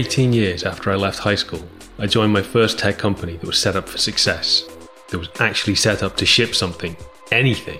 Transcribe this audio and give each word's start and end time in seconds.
18 0.00 0.32
years 0.32 0.64
after 0.64 0.90
I 0.90 0.94
left 0.94 1.18
high 1.18 1.34
school, 1.34 1.62
I 1.98 2.06
joined 2.06 2.32
my 2.32 2.40
first 2.40 2.78
tech 2.78 2.96
company 2.96 3.36
that 3.36 3.46
was 3.46 3.58
set 3.58 3.76
up 3.76 3.86
for 3.86 3.98
success, 3.98 4.64
that 5.10 5.18
was 5.18 5.28
actually 5.40 5.74
set 5.74 6.02
up 6.02 6.16
to 6.16 6.24
ship 6.24 6.54
something, 6.54 6.96
anything. 7.30 7.78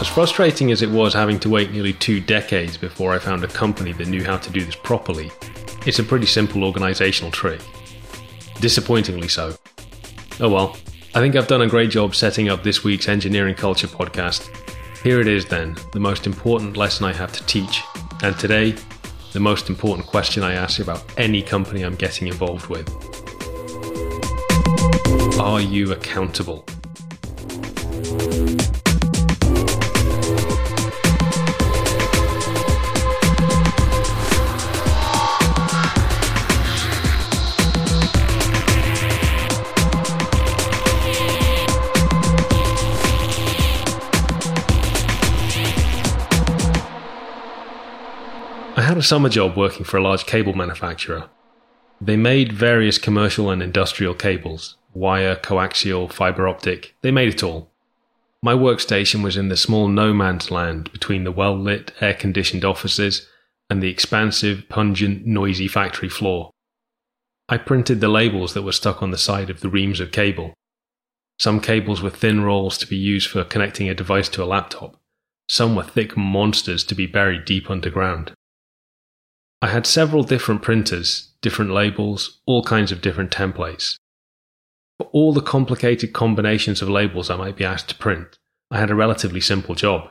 As 0.00 0.06
frustrating 0.06 0.70
as 0.70 0.80
it 0.80 0.88
was 0.88 1.12
having 1.12 1.40
to 1.40 1.50
wait 1.50 1.72
nearly 1.72 1.94
two 1.94 2.20
decades 2.20 2.76
before 2.76 3.12
I 3.12 3.18
found 3.18 3.42
a 3.42 3.48
company 3.48 3.92
that 3.94 4.06
knew 4.06 4.22
how 4.22 4.36
to 4.36 4.52
do 4.52 4.64
this 4.64 4.76
properly, 4.76 5.32
it's 5.84 5.98
a 5.98 6.04
pretty 6.04 6.26
simple 6.26 6.62
organisational 6.62 7.32
trick. 7.32 7.60
Disappointingly 8.60 9.26
so. 9.26 9.56
Oh 10.38 10.48
well, 10.48 10.76
I 11.12 11.18
think 11.18 11.34
I've 11.34 11.48
done 11.48 11.62
a 11.62 11.66
great 11.66 11.90
job 11.90 12.14
setting 12.14 12.50
up 12.50 12.62
this 12.62 12.84
week's 12.84 13.08
Engineering 13.08 13.56
Culture 13.56 13.88
podcast. 13.88 14.48
Here 15.02 15.20
it 15.20 15.26
is 15.26 15.44
then, 15.44 15.76
the 15.92 15.98
most 15.98 16.24
important 16.24 16.76
lesson 16.76 17.04
I 17.04 17.14
have 17.14 17.32
to 17.32 17.44
teach, 17.46 17.82
and 18.22 18.38
today 18.38 18.76
the 19.32 19.40
most 19.40 19.68
important 19.68 20.06
question 20.06 20.42
I 20.42 20.54
ask 20.54 20.80
about 20.80 21.04
any 21.18 21.42
company 21.42 21.82
I'm 21.82 21.94
getting 21.94 22.28
involved 22.28 22.66
with. 22.68 22.88
Are 25.38 25.60
you 25.60 25.92
accountable? 25.92 26.64
A 48.98 49.02
summer 49.02 49.28
job 49.28 49.56
working 49.56 49.84
for 49.84 49.96
a 49.96 50.02
large 50.02 50.26
cable 50.26 50.54
manufacturer. 50.54 51.28
They 52.00 52.16
made 52.16 52.52
various 52.52 52.98
commercial 52.98 53.50
and 53.50 53.62
industrial 53.62 54.14
cables 54.14 54.76
wire, 54.94 55.36
coaxial, 55.36 56.12
fiber 56.12 56.48
optic, 56.48 56.96
they 57.02 57.12
made 57.12 57.28
it 57.28 57.42
all. 57.42 57.70
My 58.42 58.54
workstation 58.54 59.22
was 59.22 59.36
in 59.36 59.48
the 59.48 59.56
small 59.56 59.86
no 59.86 60.12
man's 60.12 60.50
land 60.50 60.90
between 60.92 61.22
the 61.22 61.30
well 61.30 61.56
lit, 61.56 61.92
air 62.00 62.14
conditioned 62.14 62.64
offices 62.64 63.28
and 63.70 63.80
the 63.80 63.90
expansive, 63.90 64.68
pungent, 64.68 65.26
noisy 65.26 65.68
factory 65.68 66.08
floor. 66.08 66.50
I 67.48 67.58
printed 67.58 68.00
the 68.00 68.08
labels 68.08 68.54
that 68.54 68.62
were 68.62 68.72
stuck 68.72 69.02
on 69.02 69.10
the 69.10 69.18
side 69.18 69.50
of 69.50 69.60
the 69.60 69.68
reams 69.68 70.00
of 70.00 70.10
cable. 70.10 70.54
Some 71.38 71.60
cables 71.60 72.02
were 72.02 72.10
thin 72.10 72.42
rolls 72.42 72.78
to 72.78 72.86
be 72.86 72.96
used 72.96 73.28
for 73.28 73.44
connecting 73.44 73.88
a 73.88 73.94
device 73.94 74.28
to 74.30 74.42
a 74.42 74.46
laptop. 74.46 74.96
Some 75.48 75.76
were 75.76 75.84
thick 75.84 76.16
monsters 76.16 76.82
to 76.84 76.94
be 76.94 77.06
buried 77.06 77.44
deep 77.44 77.70
underground. 77.70 78.32
I 79.60 79.68
had 79.68 79.86
several 79.86 80.22
different 80.22 80.62
printers, 80.62 81.32
different 81.40 81.72
labels, 81.72 82.40
all 82.46 82.62
kinds 82.62 82.92
of 82.92 83.00
different 83.00 83.32
templates. 83.32 83.96
For 84.98 85.06
all 85.12 85.32
the 85.32 85.40
complicated 85.40 86.12
combinations 86.12 86.80
of 86.80 86.88
labels 86.88 87.28
I 87.28 87.36
might 87.36 87.56
be 87.56 87.64
asked 87.64 87.88
to 87.88 87.94
print, 87.96 88.38
I 88.70 88.78
had 88.78 88.90
a 88.90 88.94
relatively 88.94 89.40
simple 89.40 89.74
job. 89.74 90.10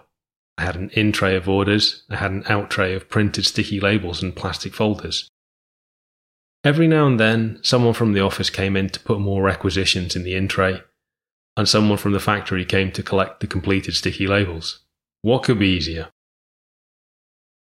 I 0.58 0.64
had 0.64 0.76
an 0.76 0.90
in 0.94 1.12
tray 1.12 1.36
of 1.36 1.48
orders, 1.48 2.04
I 2.10 2.16
had 2.16 2.32
an 2.32 2.44
out 2.48 2.70
tray 2.70 2.94
of 2.94 3.10
printed 3.10 3.46
sticky 3.46 3.80
labels 3.80 4.22
and 4.22 4.36
plastic 4.36 4.74
folders. 4.74 5.30
Every 6.64 6.88
now 6.88 7.08
and 7.08 7.20
then, 7.20 7.60
someone 7.62 7.94
from 7.94 8.14
the 8.14 8.22
office 8.22 8.50
came 8.50 8.76
in 8.76 8.90
to 8.90 9.00
put 9.00 9.20
more 9.20 9.44
requisitions 9.44 10.16
in 10.16 10.24
the 10.24 10.36
in 10.36 10.48
tray, 10.48 10.82
and 11.56 11.70
someone 11.70 11.98
from 11.98 12.12
the 12.12 12.20
factory 12.20 12.66
came 12.66 12.92
to 12.94 13.04
collect 13.04 13.40
the 13.40 13.48
completed 13.48 13.94
sticky 13.94 14.28
labels. 14.28 14.80
What 15.22 15.44
could 15.44 15.60
be 15.60 15.70
easier? 15.70 16.10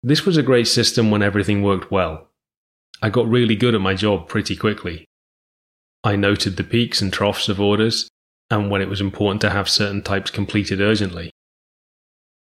This 0.06 0.26
was 0.26 0.36
a 0.36 0.42
great 0.42 0.68
system 0.68 1.10
when 1.10 1.22
everything 1.22 1.62
worked 1.62 1.90
well. 1.90 2.28
I 3.00 3.08
got 3.08 3.26
really 3.26 3.56
good 3.56 3.74
at 3.74 3.80
my 3.80 3.94
job 3.94 4.28
pretty 4.28 4.54
quickly. 4.54 5.06
I 6.04 6.14
noted 6.14 6.58
the 6.58 6.62
peaks 6.62 7.00
and 7.00 7.10
troughs 7.10 7.48
of 7.48 7.58
orders, 7.58 8.10
and 8.50 8.70
when 8.70 8.82
it 8.82 8.90
was 8.90 9.00
important 9.00 9.40
to 9.40 9.48
have 9.48 9.66
certain 9.66 10.02
types 10.02 10.30
completed 10.30 10.82
urgently. 10.82 11.30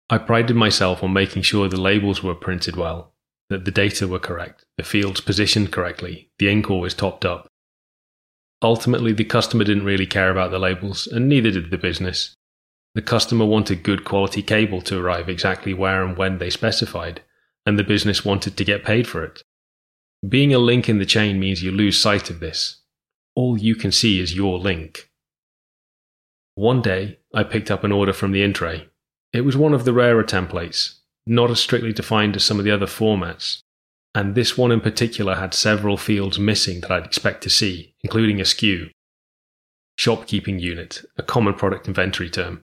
I 0.08 0.20
prided 0.20 0.56
myself 0.56 1.02
on 1.02 1.14
making 1.14 1.42
sure 1.42 1.68
the 1.68 1.82
labels 1.82 2.22
were 2.22 2.36
printed 2.36 2.76
well, 2.76 3.16
that 3.50 3.66
the 3.66 3.72
data 3.72 4.08
were 4.08 4.20
correct, 4.20 4.64
the 4.78 4.84
fields 4.84 5.20
positioned 5.20 5.72
correctly, 5.72 6.30
the 6.38 6.50
ink 6.50 6.70
always 6.70 6.94
topped 6.94 7.26
up. 7.26 7.48
Ultimately, 8.62 9.14
the 9.14 9.26
customer 9.26 9.64
didn't 9.64 9.84
really 9.84 10.06
care 10.06 10.30
about 10.30 10.52
the 10.52 10.60
labels, 10.60 11.08
and 11.08 11.28
neither 11.28 11.50
did 11.50 11.72
the 11.72 11.80
business. 11.80 12.36
The 12.94 13.02
customer 13.02 13.46
wanted 13.46 13.82
good 13.82 14.06
quality 14.06 14.44
cable 14.44 14.82
to 14.82 15.00
arrive 15.00 15.28
exactly 15.28 15.74
where 15.74 16.04
and 16.04 16.16
when 16.16 16.38
they 16.38 16.52
specified, 16.52 17.24
and 17.68 17.78
the 17.78 17.84
business 17.84 18.24
wanted 18.24 18.56
to 18.56 18.64
get 18.64 18.86
paid 18.86 19.06
for 19.06 19.26
it. 19.26 19.44
Being 20.28 20.54
a 20.54 20.58
link 20.58 20.88
in 20.88 21.00
the 21.00 21.06
chain 21.06 21.38
means 21.38 21.62
you 21.62 21.70
lose 21.70 22.00
sight 22.00 22.30
of 22.30 22.40
this. 22.40 22.78
All 23.36 23.58
you 23.58 23.76
can 23.76 23.92
see 23.92 24.22
is 24.22 24.34
your 24.34 24.58
link. 24.58 25.10
One 26.56 26.82
day, 26.82 27.20
I 27.34 27.44
picked 27.44 27.70
up 27.70 27.84
an 27.84 27.92
order 27.92 28.14
from 28.14 28.32
the 28.32 28.42
in 28.42 28.54
tray. 28.54 28.88
It 29.34 29.42
was 29.42 29.58
one 29.58 29.74
of 29.74 29.84
the 29.84 29.92
rarer 29.92 30.24
templates, 30.24 31.00
not 31.26 31.52
as 31.52 31.60
strictly 31.60 31.92
defined 31.92 32.38
as 32.38 32.46
some 32.46 32.58
of 32.58 32.64
the 32.64 32.72
other 32.72 32.86
formats, 32.86 33.60
and 34.16 34.34
this 34.34 34.58
one 34.58 34.72
in 34.72 34.80
particular 34.80 35.36
had 35.36 35.54
several 35.54 35.98
fields 35.98 36.40
missing 36.40 36.80
that 36.80 36.92
I'd 36.92 37.06
expect 37.06 37.44
to 37.44 37.50
see, 37.50 37.94
including 38.02 38.40
a 38.40 38.44
SKU. 38.44 38.92
Shopkeeping 39.98 40.60
unit, 40.60 41.04
a 41.18 41.22
common 41.22 41.54
product 41.54 41.86
inventory 41.90 42.30
term. 42.30 42.62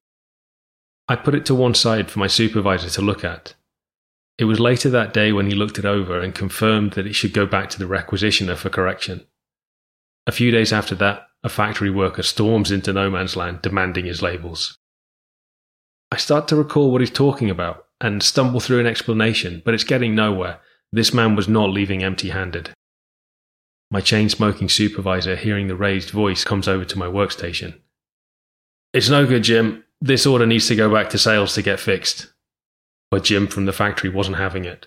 I 1.09 1.17
put 1.17 1.35
it 1.35 1.45
to 1.45 1.55
one 1.55 1.75
side 1.75 2.11
for 2.11 2.21
my 2.21 2.27
supervisor 2.27 2.89
to 2.89 3.03
look 3.03 3.23
at, 3.23 3.55
it 4.37 4.45
was 4.45 4.59
later 4.59 4.91
that 4.91 5.13
day 5.13 5.33
when 5.33 5.47
he 5.47 5.55
looked 5.55 5.79
it 5.79 5.85
over 5.85 6.21
and 6.21 6.35
confirmed 6.35 6.93
that 6.93 7.07
it 7.07 7.15
should 7.15 7.33
go 7.33 7.47
back 7.47 7.71
to 7.71 7.79
the 7.79 7.85
requisitioner 7.85 8.57
for 8.57 8.69
correction. 8.69 9.25
A 10.27 10.33
few 10.33 10.51
days 10.51 10.73
after 10.73 10.95
that, 10.97 11.29
a 11.45 11.49
factory 11.49 11.91
worker 11.91 12.23
storms 12.23 12.71
into 12.71 12.93
no 12.93 13.11
man's 13.11 13.37
land 13.37 13.63
demanding 13.63 14.07
his 14.07 14.23
labels. 14.23 14.77
I 16.11 16.17
start 16.17 16.49
to 16.49 16.57
recall 16.57 16.91
what 16.91 17.01
he's 17.01 17.11
talking 17.11 17.51
about 17.51 17.87
and 18.01 18.23
stumble 18.23 18.61
through 18.61 18.81
an 18.81 18.87
explanation, 18.87 19.63
but 19.65 19.75
it's 19.75 19.85
getting 19.85 20.15
nowhere. 20.15 20.61
This 20.93 21.15
man 21.15 21.37
was 21.37 21.49
not 21.49 21.71
leaving 21.71 22.03
empty 22.03 22.31
handed. 22.31 22.71
My 23.91 24.01
chain 24.01 24.29
smoking 24.29 24.69
supervisor, 24.69 25.37
hearing 25.37 25.69
the 25.69 25.77
raised 25.77 26.11
voice, 26.11 26.43
comes 26.43 26.67
over 26.67 26.85
to 26.85 26.99
my 26.99 27.07
workstation. 27.07 27.79
It's 28.93 29.09
no 29.09 29.27
good, 29.27 29.45
Jim. 29.45 29.85
This 30.01 30.27
order 30.27 30.47
needs 30.47 30.67
to 30.69 30.77
go 30.77 30.93
back 30.93 31.11
to 31.11 31.19
sales 31.19 31.55
to 31.55 31.63
get 31.63 31.79
fixed 31.79 32.34
but 33.11 33.25
Jim 33.25 33.47
from 33.47 33.67
the 33.67 33.73
factory 33.73 34.11
wasn't 34.11 34.37
having 34.37 34.65
it. 34.65 34.87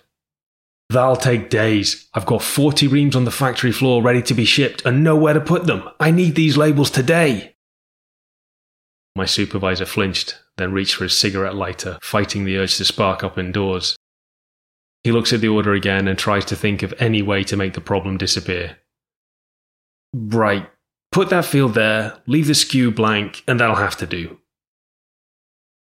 That'll 0.90 1.16
take 1.16 1.50
days. 1.50 2.08
I've 2.14 2.26
got 2.26 2.42
40 2.42 2.88
reams 2.88 3.14
on 3.14 3.24
the 3.24 3.30
factory 3.30 3.72
floor 3.72 4.02
ready 4.02 4.22
to 4.22 4.34
be 4.34 4.46
shipped 4.46 4.84
and 4.86 5.04
nowhere 5.04 5.34
to 5.34 5.40
put 5.40 5.66
them. 5.66 5.88
I 6.00 6.10
need 6.10 6.34
these 6.34 6.56
labels 6.56 6.90
today. 6.90 7.56
My 9.14 9.26
supervisor 9.26 9.84
flinched, 9.84 10.38
then 10.56 10.72
reached 10.72 10.94
for 10.94 11.04
his 11.04 11.18
cigarette 11.18 11.54
lighter, 11.54 11.98
fighting 12.00 12.44
the 12.44 12.56
urge 12.56 12.76
to 12.76 12.84
spark 12.84 13.22
up 13.22 13.36
indoors. 13.36 13.96
He 15.04 15.12
looks 15.12 15.32
at 15.32 15.40
the 15.40 15.48
order 15.48 15.74
again 15.74 16.08
and 16.08 16.18
tries 16.18 16.44
to 16.46 16.56
think 16.56 16.82
of 16.82 16.94
any 16.98 17.20
way 17.20 17.44
to 17.44 17.56
make 17.56 17.74
the 17.74 17.80
problem 17.80 18.16
disappear. 18.16 18.78
Right, 20.14 20.68
put 21.12 21.28
that 21.30 21.44
field 21.44 21.74
there, 21.74 22.20
leave 22.26 22.46
the 22.46 22.52
SKU 22.54 22.94
blank, 22.94 23.42
and 23.46 23.60
that'll 23.60 23.76
have 23.76 23.96
to 23.98 24.06
do. 24.06 24.38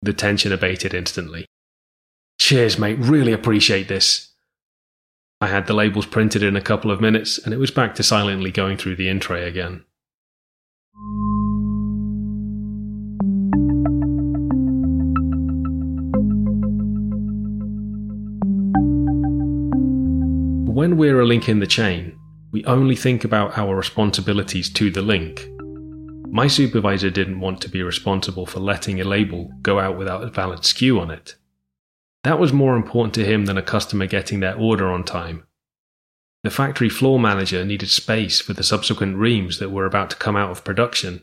The 0.03 0.13
tension 0.13 0.53
abated 0.53 0.95
instantly. 0.95 1.47
Cheers, 2.39 2.79
mate. 2.79 2.99
Really 2.99 3.33
appreciate 3.33 3.89
this. 3.89 4.31
I 5.41 5.49
had 5.49 5.67
the 5.67 5.75
labels 5.75 6.07
printed 6.07 6.43
in 6.43 6.57
a 6.57 6.61
couple 6.61 6.91
of 6.91 7.01
minutes, 7.01 7.39
and 7.39 7.53
it 7.53 7.59
was 7.59 7.71
back 7.71 7.95
to 7.97 8.03
silently 8.03 8.51
going 8.51 8.77
through 8.77 8.97
the 8.97 9.09
in 9.09 9.21
tray 9.21 9.47
again. 9.47 9.85
When 20.73 20.99
we're 20.99 21.21
a 21.21 21.27
link 21.27 21.49
in 21.49 21.59
the 21.59 21.67
chain, 21.67 22.19
we 22.53 22.65
only 22.65 22.97
think 22.97 23.25
about 23.25 23.59
our 23.59 23.75
responsibilities 23.75 24.71
to 24.75 24.91
the 24.91 25.03
link. 25.03 25.49
My 26.31 26.47
supervisor 26.47 27.11
didn't 27.11 27.41
want 27.41 27.61
to 27.63 27.69
be 27.69 27.83
responsible 27.83 28.47
for 28.47 28.61
letting 28.61 29.01
a 29.01 29.05
label 29.05 29.51
go 29.63 29.79
out 29.81 29.99
without 29.99 30.23
a 30.23 30.29
valid 30.29 30.61
SKU 30.61 31.01
on 31.01 31.11
it. 31.11 31.35
That 32.27 32.41
was 32.41 32.53
more 32.53 32.75
important 32.75 33.15
to 33.15 33.25
him 33.25 33.47
than 33.47 33.57
a 33.57 33.63
customer 33.63 34.05
getting 34.07 34.41
their 34.41 34.57
order 34.57 34.91
on 34.91 35.05
time. 35.05 35.47
The 36.43 36.51
factory 36.51 36.89
floor 36.89 37.21
manager 37.21 37.65
needed 37.65 37.89
space 37.89 38.41
for 38.41 38.53
the 38.53 38.65
subsequent 38.65 39.17
reams 39.17 39.61
that 39.61 39.71
were 39.71 39.87
about 39.87 40.11
to 40.11 40.17
come 40.17 40.35
out 40.35 40.51
of 40.51 40.65
production. 40.65 41.23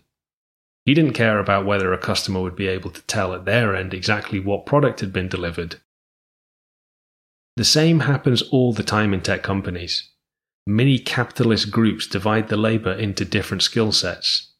He 0.85 0.93
didn't 0.93 1.11
care 1.11 1.39
about 1.39 1.65
whether 1.65 1.91
a 1.91 1.97
customer 1.97 2.39
would 2.39 2.55
be 2.55 2.67
able 2.67 2.89
to 2.89 3.01
tell 3.01 3.33
at 3.33 3.43
their 3.43 3.75
end 3.75 3.93
exactly 3.93 4.39
what 4.39 4.65
product 4.65 5.01
had 5.01 5.11
been 5.11 5.27
delivered. 5.27 5.81
The 7.57 7.65
same 7.65 7.99
happens 7.99 8.41
all 8.41 8.71
the 8.71 8.81
time 8.81 9.13
in 9.13 9.19
tech 9.19 9.43
companies. 9.43 10.09
Many 10.65 10.99
capitalist 10.99 11.69
groups 11.69 12.07
divide 12.07 12.47
the 12.47 12.55
labor 12.55 12.93
into 12.93 13.25
different 13.25 13.63
skill 13.63 13.91
sets. 13.91 14.52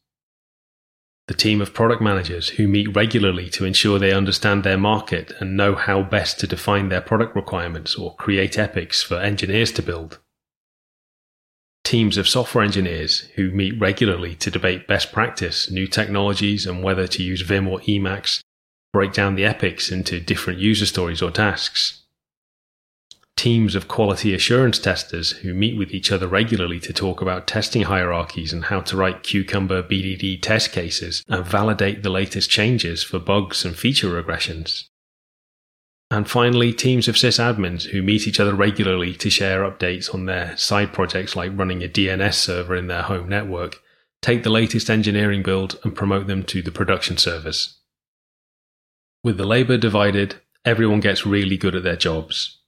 The 1.26 1.34
team 1.34 1.62
of 1.62 1.72
product 1.72 2.02
managers 2.02 2.50
who 2.50 2.68
meet 2.68 2.94
regularly 2.94 3.48
to 3.50 3.64
ensure 3.64 3.98
they 3.98 4.12
understand 4.12 4.62
their 4.62 4.76
market 4.76 5.32
and 5.40 5.56
know 5.56 5.74
how 5.74 6.02
best 6.02 6.38
to 6.40 6.46
define 6.46 6.90
their 6.90 7.00
product 7.00 7.34
requirements 7.34 7.96
or 7.96 8.14
create 8.16 8.58
epics 8.58 9.02
for 9.02 9.18
engineers 9.18 9.72
to 9.72 9.82
build. 9.82 10.18
teams 11.84 12.16
of 12.16 12.28
software 12.28 12.64
engineers 12.64 13.20
who 13.36 13.50
meet 13.50 13.78
regularly 13.78 14.34
to 14.34 14.50
debate 14.50 14.88
best 14.88 15.12
practice, 15.12 15.70
new 15.70 15.86
technologies, 15.86 16.66
and 16.66 16.82
whether 16.82 17.06
to 17.06 17.22
use 17.22 17.42
Vim 17.42 17.68
or 17.68 17.78
Emacs, 17.80 18.40
break 18.92 19.12
down 19.12 19.34
the 19.34 19.44
epics 19.44 19.92
into 19.92 20.18
different 20.18 20.58
user 20.58 20.86
stories 20.86 21.20
or 21.22 21.30
tasks. 21.30 22.03
Teams 23.36 23.74
of 23.74 23.88
quality 23.88 24.32
assurance 24.32 24.78
testers 24.78 25.32
who 25.32 25.54
meet 25.54 25.76
with 25.76 25.92
each 25.92 26.12
other 26.12 26.26
regularly 26.26 26.80
to 26.80 26.92
talk 26.92 27.20
about 27.20 27.46
testing 27.46 27.82
hierarchies 27.82 28.52
and 28.52 28.66
how 28.66 28.80
to 28.82 28.96
write 28.96 29.22
Cucumber 29.22 29.82
BDD 29.82 30.40
test 30.40 30.72
cases 30.72 31.24
and 31.28 31.44
validate 31.44 32.02
the 32.02 32.10
latest 32.10 32.48
changes 32.48 33.02
for 33.02 33.18
bugs 33.18 33.64
and 33.64 33.76
feature 33.76 34.08
regressions. 34.08 34.84
And 36.10 36.30
finally, 36.30 36.72
teams 36.72 37.08
of 37.08 37.16
sysadmins 37.16 37.90
who 37.90 38.02
meet 38.02 38.28
each 38.28 38.38
other 38.38 38.54
regularly 38.54 39.14
to 39.14 39.30
share 39.30 39.68
updates 39.68 40.14
on 40.14 40.26
their 40.26 40.56
side 40.56 40.92
projects 40.92 41.34
like 41.34 41.58
running 41.58 41.82
a 41.82 41.88
DNS 41.88 42.34
server 42.34 42.76
in 42.76 42.86
their 42.86 43.02
home 43.02 43.28
network, 43.28 43.80
take 44.22 44.44
the 44.44 44.50
latest 44.50 44.88
engineering 44.88 45.42
build 45.42 45.78
and 45.82 45.96
promote 45.96 46.28
them 46.28 46.44
to 46.44 46.62
the 46.62 46.70
production 46.70 47.16
servers. 47.16 47.80
With 49.24 49.38
the 49.38 49.46
labour 49.46 49.76
divided, 49.76 50.36
everyone 50.64 51.00
gets 51.00 51.26
really 51.26 51.56
good 51.56 51.74
at 51.74 51.82
their 51.82 51.96
jobs. 51.96 52.60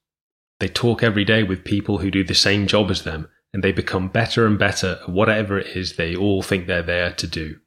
They 0.61 0.69
talk 0.69 1.03
every 1.03 1.25
day 1.25 1.43
with 1.43 1.65
people 1.65 1.99
who 1.99 2.11
do 2.11 2.25
the 2.25 2.35
same 2.35 2.67
job 2.67 2.91
as 2.91 3.03
them, 3.03 3.29
and 3.53 3.63
they 3.63 3.73
become 3.73 4.09
better 4.09 4.47
and 4.47 4.59
better 4.59 4.99
at 5.03 5.09
whatever 5.09 5.59
it 5.59 5.77
is 5.77 5.97
they 5.97 6.17
all 6.17 6.43
think 6.43 6.67
they're 6.67 6.83
there 6.83 7.13
to 7.13 7.27
do. 7.27 7.59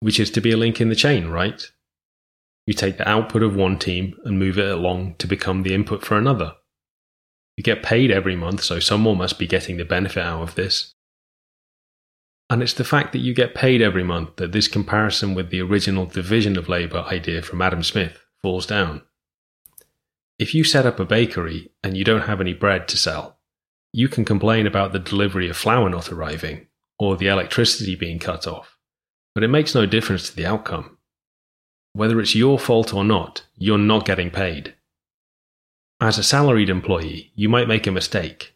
Which 0.00 0.20
is 0.20 0.30
to 0.32 0.40
be 0.40 0.52
a 0.52 0.56
link 0.56 0.80
in 0.80 0.88
the 0.88 0.94
chain, 0.94 1.28
right? 1.28 1.70
You 2.66 2.74
take 2.74 2.98
the 2.98 3.08
output 3.08 3.42
of 3.42 3.56
one 3.56 3.78
team 3.78 4.14
and 4.24 4.38
move 4.38 4.58
it 4.58 4.70
along 4.70 5.16
to 5.18 5.26
become 5.26 5.62
the 5.62 5.74
input 5.74 6.04
for 6.04 6.16
another. 6.16 6.54
You 7.56 7.64
get 7.64 7.82
paid 7.82 8.10
every 8.10 8.36
month, 8.36 8.62
so 8.62 8.78
someone 8.78 9.18
must 9.18 9.38
be 9.38 9.46
getting 9.46 9.78
the 9.78 9.84
benefit 9.84 10.22
out 10.22 10.42
of 10.42 10.54
this. 10.54 10.94
And 12.50 12.62
it's 12.62 12.74
the 12.74 12.84
fact 12.84 13.12
that 13.12 13.18
you 13.18 13.34
get 13.34 13.54
paid 13.54 13.82
every 13.82 14.04
month 14.04 14.36
that 14.36 14.52
this 14.52 14.68
comparison 14.68 15.34
with 15.34 15.50
the 15.50 15.60
original 15.60 16.06
division 16.06 16.56
of 16.56 16.68
labour 16.68 17.04
idea 17.10 17.42
from 17.42 17.60
Adam 17.60 17.82
Smith 17.82 18.18
falls 18.40 18.66
down. 18.66 19.02
If 20.38 20.54
you 20.54 20.62
set 20.62 20.86
up 20.86 21.00
a 21.00 21.04
bakery 21.04 21.72
and 21.82 21.96
you 21.96 22.04
don't 22.04 22.28
have 22.28 22.40
any 22.40 22.54
bread 22.54 22.86
to 22.88 22.96
sell, 22.96 23.38
you 23.92 24.08
can 24.08 24.24
complain 24.24 24.68
about 24.68 24.92
the 24.92 25.00
delivery 25.00 25.48
of 25.48 25.56
flour 25.56 25.88
not 25.90 26.12
arriving 26.12 26.68
or 26.98 27.16
the 27.16 27.26
electricity 27.26 27.96
being 27.96 28.20
cut 28.20 28.46
off, 28.46 28.76
but 29.34 29.42
it 29.42 29.48
makes 29.48 29.74
no 29.74 29.84
difference 29.84 30.28
to 30.28 30.36
the 30.36 30.46
outcome. 30.46 30.98
Whether 31.92 32.20
it's 32.20 32.36
your 32.36 32.58
fault 32.58 32.94
or 32.94 33.02
not, 33.02 33.46
you're 33.56 33.78
not 33.78 34.04
getting 34.04 34.30
paid. 34.30 34.74
As 36.00 36.18
a 36.18 36.22
salaried 36.22 36.70
employee, 36.70 37.32
you 37.34 37.48
might 37.48 37.66
make 37.66 37.88
a 37.88 37.92
mistake. 37.92 38.54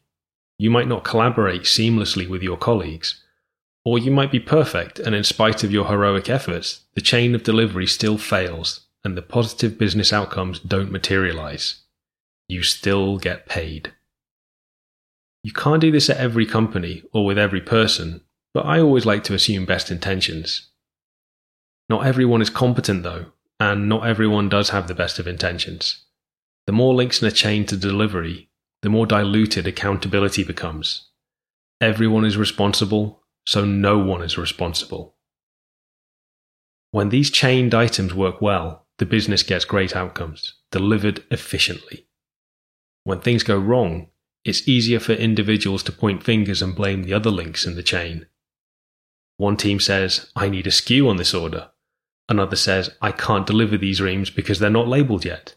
You 0.59 0.71
might 0.71 0.87
not 0.87 1.03
collaborate 1.03 1.63
seamlessly 1.63 2.29
with 2.29 2.43
your 2.43 2.57
colleagues. 2.57 3.21
Or 3.85 3.99
you 3.99 4.13
might 4.13 4.31
be 4.31 4.39
perfect, 4.39 5.01
and 5.01 5.17
in 5.17 5.25
spite 5.25 5.65
of 5.65 5.73
your 5.73 5.87
heroic 5.87 6.31
efforts, 6.31 6.83
the 6.95 7.01
chain 7.01 7.35
of 7.35 7.43
delivery 7.43 7.89
still 7.89 8.19
fails 8.19 8.87
and 9.05 9.17
the 9.17 9.23
positive 9.23 9.79
business 9.79 10.13
outcomes 10.13 10.59
don't 10.61 10.93
materialize. 10.93 11.83
You 12.49 12.63
still 12.63 13.19
get 13.19 13.47
paid. 13.47 13.93
You 15.43 15.53
can't 15.53 15.81
do 15.81 15.91
this 15.91 16.09
at 16.09 16.19
every 16.19 16.47
company 16.47 17.03
or 17.13 17.25
with 17.25 17.39
every 17.39 17.61
person, 17.61 18.23
but 18.55 18.65
I 18.65 18.81
always 18.81 19.07
like 19.07 19.25
to 19.25 19.35
assume 19.35 19.65
best 19.65 19.91
intentions. 19.91 20.69
Not 21.89 22.07
everyone 22.07 22.43
is 22.43 22.51
competent, 22.51 23.03
though, 23.03 23.27
and 23.59 23.89
not 23.89 24.07
everyone 24.07 24.49
does 24.49 24.71
have 24.71 24.87
the 24.87 24.95
best 24.95 25.19
of 25.19 25.27
intentions. 25.27 26.05
The 26.67 26.73
more 26.73 26.95
links 26.95 27.21
in 27.21 27.29
a 27.29 27.33
chain 27.33 27.67
to 27.67 27.77
delivery, 27.77 28.51
the 28.83 28.89
more 28.89 29.07
diluted 29.07 29.67
accountability 29.67 30.45
becomes. 30.45 31.09
Everyone 31.81 32.25
is 32.25 32.37
responsible, 32.37 33.23
so 33.45 33.65
no 33.65 33.99
one 33.99 34.23
is 34.23 34.39
responsible. 34.39 35.17
When 36.93 37.09
these 37.09 37.31
chained 37.31 37.75
items 37.75 38.15
work 38.15 38.41
well, 38.41 38.82
the 38.99 39.07
business 39.07 39.43
gets 39.43 39.65
great 39.65 39.97
outcomes, 39.97 40.55
delivered 40.71 41.25
efficiently. 41.31 42.07
When 43.05 43.21
things 43.21 43.43
go 43.43 43.59
wrong, 43.59 44.09
it's 44.45 44.69
easier 44.69 45.01
for 45.01 45.13
individuals 45.13 45.83
to 45.85 45.93
point 45.93 46.23
fingers 46.23 46.63
and 46.63 46.75
blame 46.75 47.03
the 47.03 47.15
other 47.15 47.31
links 47.31 47.67
in 47.67 47.75
the 47.75 47.83
chain. 47.83 48.27
One 49.37 49.57
team 49.57 49.81
says, 49.81 50.31
I 50.37 50.49
need 50.49 50.67
a 50.67 50.71
SKU 50.71 51.09
on 51.09 51.17
this 51.17 51.35
order. 51.35 51.71
Another 52.29 52.57
says, 52.57 52.91
I 53.01 53.13
can't 53.13 53.47
deliver 53.47 53.77
these 53.77 54.01
reams 54.01 54.31
because 54.31 54.59
they're 54.59 54.71
not 54.71 54.89
labeled 54.89 55.25
yet. 55.25 55.57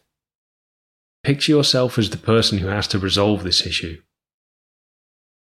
Picture 1.22 1.52
yourself 1.52 1.98
as 1.98 2.10
the 2.10 2.16
person 2.16 2.58
who 2.58 2.68
has 2.68 2.86
to 2.88 2.98
resolve 2.98 3.42
this 3.42 3.66
issue. 3.66 4.00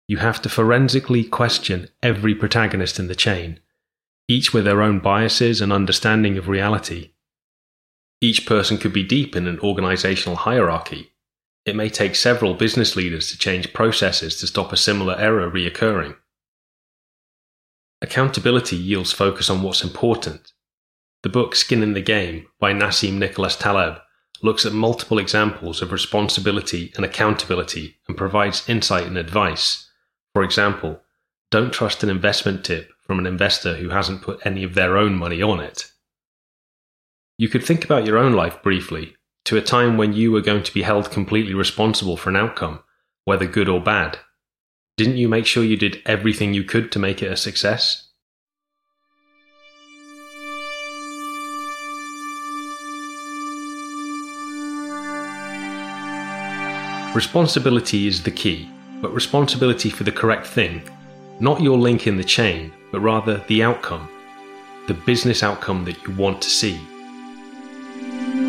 You 0.08 0.18
have 0.18 0.42
to 0.44 0.50
forensically 0.50 1.24
question 1.24 1.90
every 2.02 2.34
protagonist 2.34 2.98
in 2.98 3.08
the 3.08 3.16
chain, 3.16 3.60
each 4.28 4.54
with 4.54 4.66
their 4.66 4.82
own 4.82 5.00
biases 5.00 5.62
and 5.62 5.74
understanding 5.74 6.38
of 6.38 6.48
reality. 6.48 7.12
Each 8.20 8.46
person 8.46 8.78
could 8.78 8.94
be 8.94 9.04
deep 9.04 9.36
in 9.36 9.48
an 9.48 9.60
organizational 9.60 10.38
hierarchy. 10.38 11.12
It 11.66 11.76
may 11.76 11.90
take 11.90 12.16
several 12.16 12.54
business 12.54 12.96
leaders 12.96 13.30
to 13.32 13.38
change 13.38 13.74
processes 13.74 14.38
to 14.40 14.48
stop 14.48 14.72
a 14.72 14.78
similar 14.78 15.16
error 15.18 15.52
reoccurring. 15.52 16.16
Accountability 18.02 18.76
yields 18.76 19.12
focus 19.12 19.50
on 19.50 19.62
what's 19.62 19.84
important 19.84 20.54
the 21.24 21.30
book 21.30 21.56
Skin 21.56 21.82
in 21.82 21.94
the 21.94 22.02
Game 22.02 22.48
by 22.60 22.72
Nassim 22.72 23.14
Nicholas 23.14 23.56
Taleb 23.56 24.00
looks 24.44 24.66
at 24.66 24.72
multiple 24.72 25.18
examples 25.18 25.82
of 25.82 25.92
responsibility 25.92 26.94
and 26.96 27.04
accountability 27.04 27.98
and 28.08 28.16
provides 28.16 28.70
insight 28.70 29.08
and 29.08 29.18
advice. 29.18 29.90
For 30.34 30.44
example, 30.44 31.02
don't 31.50 31.74
trust 31.74 32.04
an 32.04 32.10
investment 32.10 32.64
tip 32.64 32.92
from 33.02 33.18
an 33.18 33.26
investor 33.26 33.76
who 33.76 33.90
hasn't 33.90 34.22
put 34.22 34.46
any 34.46 34.64
of 34.64 34.76
their 34.76 34.96
own 34.96 35.16
money 35.16 35.42
on 35.42 35.60
it. 35.60 35.92
You 37.40 37.50
could 37.50 37.64
think 37.64 37.86
about 37.86 38.08
your 38.08 38.18
own 38.18 38.34
life 38.34 38.64
briefly 38.64 39.16
to 39.46 39.58
a 39.58 39.62
time 39.62 39.96
when 39.96 40.12
you 40.12 40.32
were 40.32 40.42
going 40.42 40.64
to 40.64 40.74
be 40.74 40.82
held 40.82 41.12
completely 41.12 41.54
responsible 41.54 42.18
for 42.18 42.32
an 42.32 42.36
outcome, 42.36 42.80
whether 43.26 43.46
good 43.46 43.70
or 43.70 43.80
bad. 43.80 44.18
Didn't 44.98 45.18
you 45.18 45.30
make 45.30 45.46
sure 45.46 45.64
you 45.64 45.78
did 45.78 46.02
everything 46.08 46.56
you 46.56 46.64
could 46.64 46.92
to 46.92 47.00
make 47.00 47.22
it 47.22 47.32
a 47.32 47.38
success? 47.38 48.10
Responsibility 57.14 58.08
is 58.08 58.24
the 58.24 58.32
key, 58.32 58.68
but 59.00 59.14
responsibility 59.14 59.92
for 59.92 60.06
the 60.06 60.12
correct 60.12 60.48
thing, 60.48 60.82
not 61.40 61.62
your 61.62 61.78
link 61.78 62.08
in 62.08 62.18
the 62.18 62.24
chain, 62.24 62.74
but 62.92 63.02
rather 63.02 63.44
the 63.48 63.62
outcome, 63.62 64.10
the 64.88 64.96
business 64.96 65.44
outcome 65.44 65.86
that 65.86 66.02
you 66.02 66.16
want 66.16 66.42
to 66.42 66.50
see. 66.50 66.82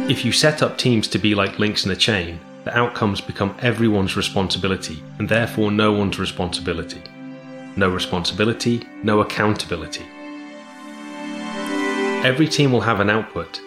If 0.08 0.24
you 0.24 0.32
set 0.32 0.62
up 0.62 0.78
teams 0.78 1.06
to 1.08 1.18
be 1.18 1.34
like 1.34 1.58
links 1.58 1.84
in 1.84 1.90
a 1.90 1.96
chain, 1.96 2.40
the 2.64 2.74
outcomes 2.74 3.20
become 3.20 3.54
everyone's 3.60 4.16
responsibility 4.16 5.02
and 5.18 5.28
therefore 5.28 5.70
no 5.70 5.92
one's 5.92 6.18
responsibility. 6.18 7.02
No 7.76 7.90
responsibility, 7.90 8.86
no 9.02 9.20
accountability. 9.20 10.06
Every 12.24 12.48
team 12.48 12.72
will 12.72 12.80
have 12.80 13.00
an 13.00 13.10
output. 13.10 13.60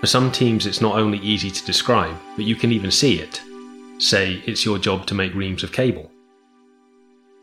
For 0.00 0.06
some 0.06 0.32
teams, 0.32 0.64
it's 0.64 0.80
not 0.80 0.96
only 0.96 1.18
easy 1.18 1.50
to 1.50 1.66
describe, 1.66 2.16
but 2.36 2.46
you 2.46 2.56
can 2.56 2.72
even 2.72 2.90
see 2.90 3.18
it 3.18 3.42
say 3.98 4.42
it's 4.46 4.64
your 4.64 4.78
job 4.78 5.06
to 5.06 5.14
make 5.14 5.34
reams 5.34 5.62
of 5.62 5.72
cable. 5.72 6.10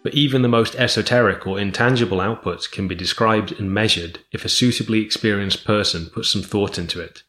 But 0.04 0.16
even 0.16 0.42
the 0.42 0.48
most 0.48 0.76
esoteric 0.76 1.46
or 1.46 1.60
intangible 1.60 2.18
outputs 2.18 2.70
can 2.70 2.88
be 2.88 2.96
described 2.96 3.52
and 3.60 3.72
measured 3.72 4.20
if 4.32 4.44
a 4.44 4.50
suitably 4.50 5.02
experienced 5.02 5.66
person 5.66 6.08
puts 6.08 6.32
some 6.32 6.42
thought 6.42 6.80
into 6.80 7.00
it. 7.00 7.22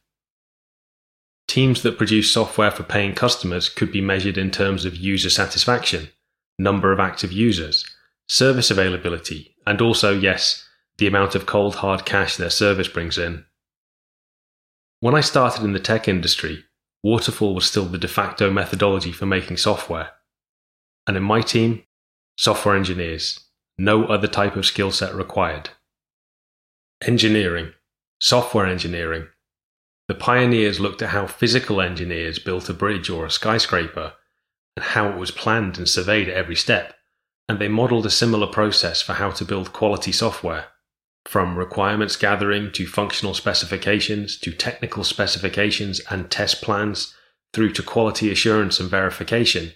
Teams 1.51 1.81
that 1.81 1.97
produce 1.97 2.31
software 2.31 2.71
for 2.71 2.83
paying 2.83 3.13
customers 3.13 3.67
could 3.67 3.91
be 3.91 3.99
measured 3.99 4.37
in 4.37 4.51
terms 4.51 4.85
of 4.85 4.95
user 4.95 5.29
satisfaction, 5.29 6.07
number 6.57 6.93
of 6.93 6.99
active 7.01 7.33
users, 7.33 7.85
service 8.29 8.71
availability, 8.71 9.53
and 9.67 9.81
also, 9.81 10.17
yes, 10.17 10.65
the 10.97 11.07
amount 11.07 11.35
of 11.35 11.45
cold 11.45 11.75
hard 11.75 12.05
cash 12.05 12.37
their 12.37 12.49
service 12.49 12.87
brings 12.87 13.17
in. 13.17 13.43
When 15.01 15.13
I 15.13 15.19
started 15.19 15.65
in 15.65 15.73
the 15.73 15.79
tech 15.81 16.07
industry, 16.07 16.63
Waterfall 17.03 17.53
was 17.53 17.65
still 17.65 17.83
the 17.83 17.97
de 17.97 18.07
facto 18.07 18.49
methodology 18.49 19.11
for 19.11 19.25
making 19.25 19.57
software. 19.57 20.11
And 21.05 21.17
in 21.17 21.23
my 21.23 21.41
team, 21.41 21.83
software 22.37 22.77
engineers, 22.77 23.41
no 23.77 24.05
other 24.05 24.27
type 24.29 24.55
of 24.55 24.65
skill 24.65 24.91
set 24.91 25.13
required. 25.13 25.71
Engineering, 27.01 27.73
software 28.21 28.67
engineering. 28.67 29.27
The 30.11 30.17
pioneers 30.17 30.81
looked 30.81 31.01
at 31.01 31.11
how 31.11 31.25
physical 31.25 31.79
engineers 31.79 32.37
built 32.37 32.67
a 32.67 32.73
bridge 32.73 33.09
or 33.09 33.25
a 33.25 33.31
skyscraper 33.31 34.11
and 34.75 34.83
how 34.83 35.07
it 35.07 35.15
was 35.15 35.31
planned 35.31 35.77
and 35.77 35.87
surveyed 35.87 36.27
at 36.27 36.35
every 36.35 36.57
step, 36.57 36.95
and 37.47 37.59
they 37.59 37.69
modeled 37.69 38.05
a 38.05 38.09
similar 38.09 38.47
process 38.47 39.01
for 39.01 39.13
how 39.13 39.31
to 39.31 39.45
build 39.45 39.71
quality 39.71 40.11
software. 40.11 40.65
From 41.23 41.57
requirements 41.57 42.17
gathering 42.17 42.73
to 42.73 42.85
functional 42.85 43.33
specifications 43.33 44.37
to 44.39 44.51
technical 44.51 45.05
specifications 45.05 46.01
and 46.09 46.29
test 46.29 46.61
plans 46.61 47.15
through 47.53 47.71
to 47.71 47.81
quality 47.81 48.29
assurance 48.29 48.81
and 48.81 48.89
verification, 48.89 49.71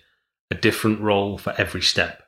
a 0.52 0.56
different 0.56 1.00
role 1.00 1.38
for 1.38 1.56
every 1.58 1.82
step. 1.82 2.24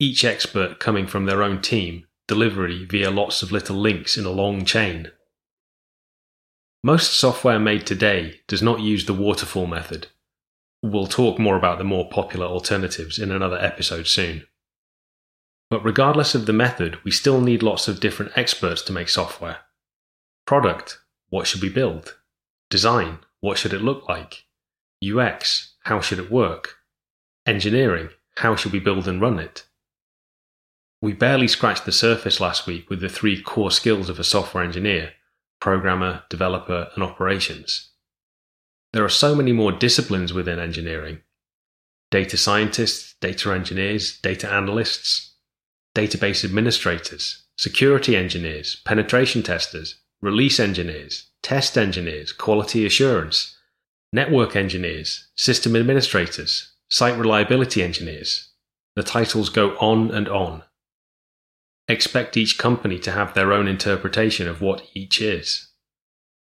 each 0.00 0.24
expert 0.24 0.80
coming 0.80 1.06
from 1.06 1.26
their 1.26 1.44
own 1.44 1.60
team, 1.62 2.06
delivery 2.26 2.86
via 2.86 3.10
lots 3.10 3.40
of 3.40 3.52
little 3.52 3.76
links 3.76 4.16
in 4.16 4.24
a 4.24 4.30
long 4.30 4.64
chain. 4.64 5.12
Most 6.82 7.12
software 7.12 7.58
made 7.58 7.86
today 7.86 8.40
does 8.48 8.62
not 8.62 8.80
use 8.80 9.04
the 9.04 9.12
waterfall 9.12 9.66
method. 9.66 10.06
We'll 10.82 11.06
talk 11.06 11.38
more 11.38 11.56
about 11.56 11.76
the 11.76 11.84
more 11.84 12.08
popular 12.08 12.46
alternatives 12.46 13.18
in 13.18 13.30
another 13.30 13.58
episode 13.58 14.06
soon. 14.06 14.46
But 15.68 15.84
regardless 15.84 16.34
of 16.34 16.46
the 16.46 16.54
method, 16.54 16.96
we 17.04 17.10
still 17.10 17.42
need 17.42 17.62
lots 17.62 17.86
of 17.86 18.00
different 18.00 18.32
experts 18.34 18.80
to 18.82 18.94
make 18.94 19.10
software. 19.10 19.58
Product, 20.46 21.00
what 21.28 21.46
should 21.46 21.60
we 21.60 21.68
build? 21.68 22.16
Design, 22.70 23.18
what 23.40 23.58
should 23.58 23.74
it 23.74 23.82
look 23.82 24.08
like? 24.08 24.46
UX, 25.04 25.74
how 25.84 26.00
should 26.00 26.18
it 26.18 26.30
work? 26.30 26.78
Engineering, 27.44 28.08
how 28.36 28.56
should 28.56 28.72
we 28.72 28.80
build 28.80 29.06
and 29.06 29.20
run 29.20 29.38
it? 29.38 29.66
We 31.02 31.12
barely 31.12 31.46
scratched 31.46 31.84
the 31.84 31.92
surface 31.92 32.40
last 32.40 32.66
week 32.66 32.88
with 32.88 33.00
the 33.00 33.08
three 33.10 33.40
core 33.40 33.70
skills 33.70 34.08
of 34.08 34.18
a 34.18 34.24
software 34.24 34.64
engineer 34.64 35.12
programmer, 35.60 36.22
developer, 36.28 36.88
and 36.94 37.04
operations. 37.04 37.90
There 38.92 39.04
are 39.04 39.10
so 39.10 39.34
many 39.34 39.52
more 39.52 39.72
disciplines 39.72 40.32
within 40.32 40.58
engineering 40.58 41.20
data 42.10 42.36
scientists, 42.36 43.14
data 43.20 43.52
engineers, 43.52 44.18
data 44.18 44.50
analysts, 44.50 45.34
database 45.94 46.44
administrators, 46.44 47.44
security 47.56 48.16
engineers, 48.16 48.82
penetration 48.84 49.44
testers, 49.44 50.00
release 50.20 50.58
engineers, 50.58 51.30
test 51.42 51.78
engineers, 51.78 52.32
quality 52.32 52.84
assurance, 52.84 53.56
network 54.12 54.56
engineers, 54.56 55.28
system 55.36 55.76
administrators, 55.76 56.72
site 56.88 57.16
reliability 57.16 57.82
engineers. 57.82 58.48
The 58.96 59.02
titles 59.04 59.48
go 59.48 59.76
on 59.78 60.10
and 60.10 60.28
on. 60.28 60.64
Expect 61.90 62.36
each 62.36 62.56
company 62.56 63.00
to 63.00 63.10
have 63.10 63.34
their 63.34 63.52
own 63.52 63.66
interpretation 63.66 64.46
of 64.46 64.60
what 64.60 64.86
each 64.94 65.20
is. 65.20 65.72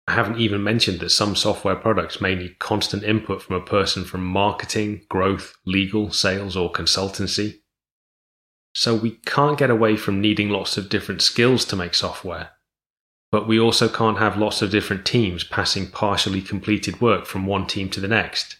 I 0.05 0.11
haven't 0.11 0.41
even 0.41 0.61
mentioned 0.61 0.99
that 0.99 1.11
some 1.11 1.33
software 1.33 1.77
products 1.77 2.19
may 2.19 2.35
need 2.35 2.59
constant 2.59 3.03
input 3.03 3.41
from 3.41 3.55
a 3.55 3.65
person 3.65 4.03
from 4.03 4.25
marketing, 4.25 5.05
growth, 5.07 5.55
legal, 5.65 6.11
sales, 6.11 6.57
or 6.57 6.73
consultancy. 6.73 7.61
So 8.75 8.93
we 8.93 9.11
can't 9.11 9.57
get 9.57 9.69
away 9.69 9.95
from 9.95 10.19
needing 10.19 10.49
lots 10.49 10.75
of 10.75 10.89
different 10.89 11.21
skills 11.21 11.63
to 11.65 11.77
make 11.77 11.93
software. 11.93 12.49
But 13.31 13.47
we 13.47 13.57
also 13.57 13.87
can't 13.87 14.17
have 14.17 14.37
lots 14.37 14.61
of 14.61 14.71
different 14.71 15.05
teams 15.05 15.45
passing 15.45 15.89
partially 15.89 16.41
completed 16.41 16.99
work 16.99 17.25
from 17.25 17.45
one 17.45 17.65
team 17.65 17.87
to 17.91 18.01
the 18.01 18.09
next. 18.09 18.57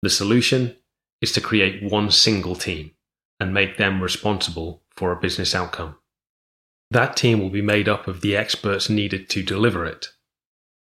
The 0.00 0.08
solution 0.08 0.74
is 1.20 1.32
to 1.32 1.42
create 1.42 1.82
one 1.82 2.10
single 2.10 2.56
team 2.56 2.92
and 3.38 3.52
make 3.52 3.76
them 3.76 4.02
responsible 4.02 4.81
for 4.96 5.12
a 5.12 5.20
business 5.20 5.54
outcome. 5.54 5.96
That 6.90 7.16
team 7.16 7.40
will 7.40 7.50
be 7.50 7.62
made 7.62 7.88
up 7.88 8.06
of 8.06 8.20
the 8.20 8.36
experts 8.36 8.90
needed 8.90 9.30
to 9.30 9.42
deliver 9.42 9.86
it. 9.86 10.08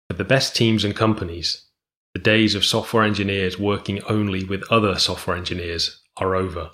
For 0.09 0.17
the 0.17 0.25
best 0.25 0.55
teams 0.55 0.85
and 0.85 0.95
companies, 0.95 1.67
the 2.15 2.21
days 2.21 2.55
of 2.55 2.65
software 2.65 3.03
engineers 3.03 3.59
working 3.59 4.03
only 4.05 4.45
with 4.45 4.63
other 4.71 4.99
software 4.99 5.37
engineers 5.37 6.01
are 6.17 6.35
over. 6.35 6.71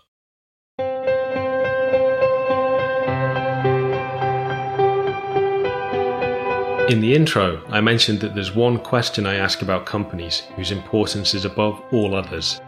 In 6.90 7.00
the 7.00 7.14
intro, 7.14 7.64
I 7.70 7.80
mentioned 7.80 8.20
that 8.20 8.34
there's 8.34 8.54
one 8.54 8.78
question 8.78 9.24
I 9.24 9.36
ask 9.36 9.62
about 9.62 9.86
companies 9.86 10.40
whose 10.54 10.70
importance 10.70 11.32
is 11.32 11.46
above 11.46 11.82
all 11.92 12.14
others. 12.14 12.60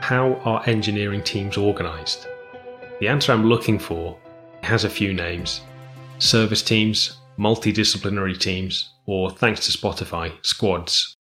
How 0.00 0.34
are 0.44 0.62
engineering 0.68 1.22
teams 1.22 1.56
organized? 1.56 2.26
The 3.00 3.08
answer 3.08 3.32
I'm 3.32 3.46
looking 3.46 3.78
for 3.78 4.18
has 4.62 4.84
a 4.84 4.90
few 4.90 5.12
names 5.12 5.62
service 6.18 6.62
teams, 6.62 7.18
multidisciplinary 7.38 8.38
teams, 8.38 8.92
or 9.04 9.30
thanks 9.30 9.66
to 9.66 9.78
Spotify, 9.78 10.32
squads. 10.44 11.14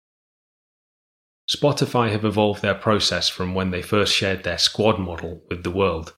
Spotify 1.50 2.10
have 2.10 2.24
evolved 2.24 2.62
their 2.62 2.74
process 2.74 3.28
from 3.28 3.54
when 3.54 3.70
they 3.70 3.82
first 3.82 4.14
shared 4.14 4.44
their 4.44 4.58
squad 4.58 4.98
model 4.98 5.42
with 5.50 5.62
the 5.62 5.70
world 5.70 6.14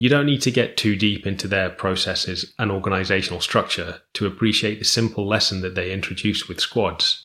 you 0.00 0.08
don't 0.08 0.26
need 0.26 0.42
to 0.42 0.52
get 0.52 0.76
too 0.76 0.94
deep 0.94 1.26
into 1.26 1.48
their 1.48 1.70
processes 1.70 2.54
and 2.58 2.70
organizational 2.70 3.40
structure 3.40 4.02
to 4.14 4.26
appreciate 4.26 4.78
the 4.78 4.84
simple 4.84 5.26
lesson 5.26 5.60
that 5.62 5.74
they 5.74 5.92
introduce 5.92 6.48
with 6.48 6.60
squads. 6.60 7.24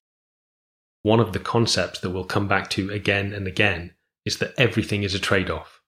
One 1.03 1.19
of 1.19 1.33
the 1.33 1.39
concepts 1.39 1.99
that 1.99 2.09
we'll 2.09 2.23
come 2.23 2.47
back 2.47 2.71
to 2.71 2.89
again 2.89 3.31
and 3.31 3.45
again 3.47 3.93
is 4.25 4.37
that 4.39 4.53
everything 4.57 5.03
is 5.03 5.13
a 5.13 5.19
trade 5.19 5.51
off. 5.51 5.81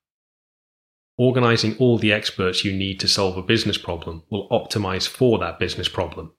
Organizing 1.18 1.76
all 1.78 1.98
the 1.98 2.12
experts 2.12 2.64
you 2.64 2.72
need 2.72 3.00
to 3.00 3.08
solve 3.08 3.36
a 3.36 3.42
business 3.42 3.78
problem 3.78 4.22
will 4.30 4.48
optimize 4.50 5.08
for 5.08 5.38
that 5.38 5.58
business 5.58 5.88
problem. 5.88 6.32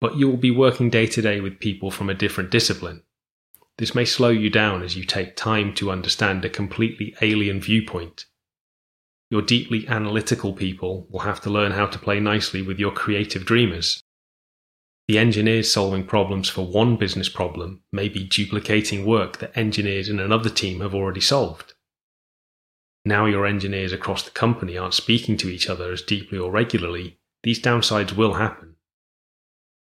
But 0.00 0.16
you 0.16 0.28
will 0.28 0.38
be 0.38 0.50
working 0.50 0.90
day 0.90 1.06
to 1.06 1.22
day 1.22 1.40
with 1.40 1.60
people 1.60 1.90
from 1.90 2.08
a 2.08 2.14
different 2.14 2.50
discipline. 2.50 3.02
This 3.78 3.94
may 3.94 4.04
slow 4.04 4.30
you 4.30 4.50
down 4.50 4.82
as 4.82 4.96
you 4.96 5.04
take 5.04 5.36
time 5.36 5.74
to 5.74 5.90
understand 5.90 6.44
a 6.44 6.48
completely 6.48 7.14
alien 7.20 7.60
viewpoint 7.60 8.26
your 9.34 9.42
deeply 9.42 9.84
analytical 9.88 10.52
people 10.52 11.08
will 11.10 11.18
have 11.18 11.40
to 11.40 11.50
learn 11.50 11.72
how 11.72 11.86
to 11.86 11.98
play 11.98 12.20
nicely 12.20 12.62
with 12.62 12.78
your 12.78 12.92
creative 12.92 13.44
dreamers. 13.44 14.00
The 15.08 15.18
engineers 15.18 15.72
solving 15.72 16.06
problems 16.06 16.48
for 16.48 16.64
one 16.64 16.96
business 16.96 17.28
problem 17.28 17.82
may 17.92 18.08
be 18.08 18.28
duplicating 18.28 19.04
work 19.04 19.38
that 19.38 19.58
engineers 19.58 20.08
in 20.08 20.20
another 20.20 20.50
team 20.50 20.80
have 20.82 20.94
already 20.94 21.20
solved. 21.20 21.73
Now 23.04 23.26
your 23.26 23.46
engineers 23.46 23.92
across 23.92 24.22
the 24.22 24.30
company 24.30 24.78
aren't 24.78 24.94
speaking 24.94 25.36
to 25.38 25.48
each 25.48 25.68
other 25.68 25.92
as 25.92 26.00
deeply 26.00 26.38
or 26.38 26.50
regularly, 26.50 27.18
these 27.42 27.60
downsides 27.60 28.16
will 28.16 28.34
happen. 28.34 28.76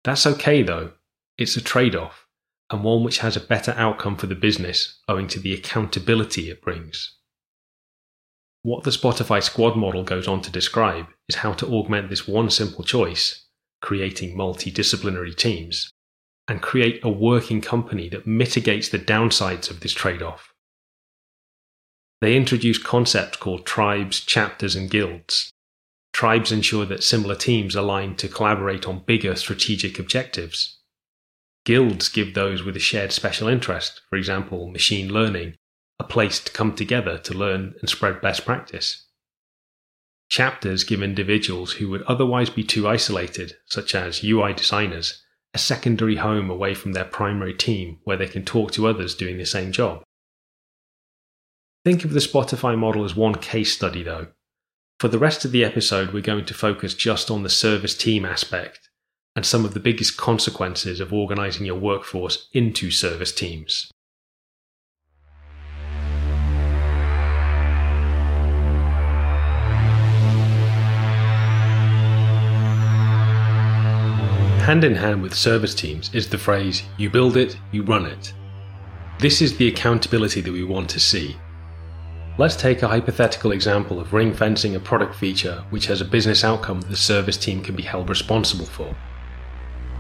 That's 0.05 0.27
okay 0.27 0.63
though, 0.63 0.93
it's 1.37 1.57
a 1.57 1.61
trade 1.61 1.97
off, 1.97 2.27
and 2.71 2.85
one 2.85 3.03
which 3.03 3.19
has 3.19 3.37
a 3.37 3.41
better 3.41 3.73
outcome 3.77 4.17
for 4.17 4.27
the 4.27 4.35
business 4.35 5.01
owing 5.09 5.27
to 5.29 5.41
the 5.41 5.53
accountability 5.53 6.51
it 6.51 6.63
brings. 6.63 7.17
What 8.63 8.85
the 8.85 8.91
Spotify 8.91 9.43
squad 9.43 9.77
model 9.77 10.05
goes 10.05 10.29
on 10.29 10.43
to 10.43 10.51
describe 10.51 11.07
is 11.29 11.37
how 11.37 11.53
to 11.55 11.67
augment 11.67 12.11
this 12.11 12.29
one 12.29 12.51
simple 12.51 12.85
choice, 12.85 13.47
creating 13.81 14.37
multidisciplinary 14.37 15.35
teams, 15.35 15.93
and 16.49 16.63
create 16.63 17.01
a 17.05 17.09
working 17.09 17.61
company 17.61 18.09
that 18.09 18.27
mitigates 18.27 18.89
the 18.89 18.99
downsides 18.99 19.71
of 19.71 19.81
this 19.81 19.93
trade 19.93 20.23
off. 20.23 20.55
They 22.21 22.37
introduce 22.37 22.79
concepts 22.79 23.37
called 23.37 23.65
tribes, 23.65 24.21
chapters, 24.21 24.75
and 24.75 24.91
guilds. 24.91 25.53
Tribes 26.13 26.51
ensure 26.51 26.85
that 26.87 27.05
similar 27.05 27.37
teams 27.37 27.77
align 27.77 28.17
to 28.17 28.29
collaborate 28.29 28.87
on 28.87 29.05
bigger 29.07 29.37
strategic 29.37 29.99
objectives. 29.99 30.81
Guilds 31.65 32.09
give 32.09 32.35
those 32.35 32.65
with 32.65 32.77
a 32.77 32.81
shared 32.81 33.13
special 33.13 33.47
interest, 33.47 34.01
for 34.09 34.17
example, 34.17 34.69
machine 34.69 35.13
learning, 35.13 35.55
a 36.01 36.05
place 36.05 36.41
to 36.41 36.53
come 36.53 36.75
together 36.75 37.19
to 37.19 37.35
learn 37.35 37.75
and 37.81 37.89
spread 37.89 38.21
best 38.21 38.45
practice. 38.45 39.07
Chapters 40.29 40.85
give 40.85 41.03
individuals 41.03 41.75
who 41.75 41.89
would 41.89 42.03
otherwise 42.03 42.51
be 42.51 42.65
too 42.65 42.89
isolated, 42.89 43.57
such 43.67 43.95
as 43.95 44.25
UI 44.25 44.53
designers, 44.53 45.23
a 45.55 45.59
secondary 45.59 46.17
home 46.17 46.51
away 46.51 46.75
from 46.75 46.93
their 46.93 47.05
primary 47.05 47.55
team 47.55 47.99
where 48.05 48.17
they 48.17 48.27
can 48.27 48.45
talk 48.45 48.73
to 48.73 48.87
others 48.87 49.15
doing 49.15 49.39
the 49.39 49.47
same 49.47 49.73
job. 49.73 50.03
Think 51.89 52.05
of 52.05 52.13
the 52.13 52.21
Spotify 52.21 52.77
model 52.77 53.03
as 53.03 53.17
one 53.17 53.37
case 53.37 53.73
study, 53.73 54.03
though. 54.03 54.27
For 55.01 55.09
the 55.09 55.19
rest 55.19 55.47
of 55.47 55.53
the 55.53 55.65
episode, 55.65 56.13
we're 56.13 56.21
going 56.21 56.45
to 56.45 56.53
focus 56.53 56.93
just 56.93 57.31
on 57.31 57.45
the 57.45 57.49
service 57.49 57.97
team 57.97 58.27
aspect 58.27 58.91
and 59.35 59.47
some 59.47 59.65
of 59.65 59.73
the 59.73 59.81
biggest 59.81 60.19
consequences 60.19 61.01
of 61.01 61.15
organizing 61.15 61.65
your 61.65 61.79
workforce 61.79 62.51
into 62.53 62.91
service 62.91 63.33
teams. 63.33 63.91
Hand 74.61 74.85
in 74.85 74.95
hand 74.95 75.23
with 75.23 75.33
service 75.33 75.75
teams 75.75 76.15
is 76.15 76.29
the 76.29 76.37
phrase, 76.37 76.83
you 76.99 77.09
build 77.09 77.39
it, 77.39 77.57
you 77.73 77.83
run 77.83 78.05
it. 78.05 78.35
This 79.21 79.41
is 79.41 79.57
the 79.57 79.69
accountability 79.69 80.43
that 80.43 80.53
we 80.53 80.65
want 80.65 80.91
to 80.91 81.01
see. 81.01 81.35
Let's 82.39 82.57
take 82.57 82.83
a 82.83 82.89
hypothetical 82.89 83.53
example 83.53 84.01
of 84.01 84.13
ring 84.13 84.33
fencing 84.33 84.77
a 84.77 84.81
product 84.81 85.15
feature 85.15 85.65
which 85.71 85.87
has 85.87 86.01
a 86.01 86.05
business 86.05 86.45
outcome 86.45 86.81
that 86.81 86.89
the 86.89 86.97
service 86.97 87.37
team 87.37 87.63
can 87.63 87.75
be 87.75 87.83
held 87.83 88.09
responsible 88.09 88.65
for. 88.65 88.95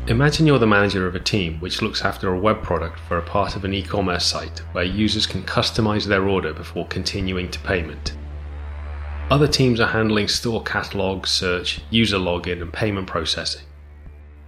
Imagine 0.06 0.46
you're 0.46 0.58
the 0.58 0.66
manager 0.66 1.06
of 1.06 1.14
a 1.14 1.20
team 1.20 1.58
which 1.60 1.82
looks 1.82 2.02
after 2.02 2.32
a 2.32 2.38
web 2.38 2.62
product 2.62 3.00
for 3.00 3.18
a 3.18 3.22
part 3.22 3.56
of 3.56 3.64
an 3.64 3.74
e 3.74 3.82
commerce 3.82 4.24
site 4.24 4.60
where 4.72 4.84
users 4.84 5.26
can 5.26 5.42
customize 5.42 6.06
their 6.06 6.28
order 6.28 6.54
before 6.54 6.86
continuing 6.86 7.50
to 7.50 7.58
payment. 7.58 8.16
Other 9.30 9.48
teams 9.48 9.80
are 9.80 9.88
handling 9.88 10.28
store 10.28 10.62
catalog, 10.62 11.26
search, 11.26 11.80
user 11.90 12.18
login, 12.18 12.62
and 12.62 12.72
payment 12.72 13.08
processing 13.08 13.64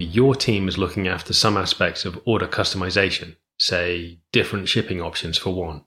your 0.01 0.35
team 0.35 0.67
is 0.67 0.77
looking 0.77 1.07
after 1.07 1.33
some 1.33 1.57
aspects 1.57 2.05
of 2.05 2.19
order 2.25 2.47
customization, 2.47 3.35
say 3.57 4.19
different 4.31 4.67
shipping 4.67 5.01
options 5.01 5.37
for 5.37 5.53
one. 5.53 5.83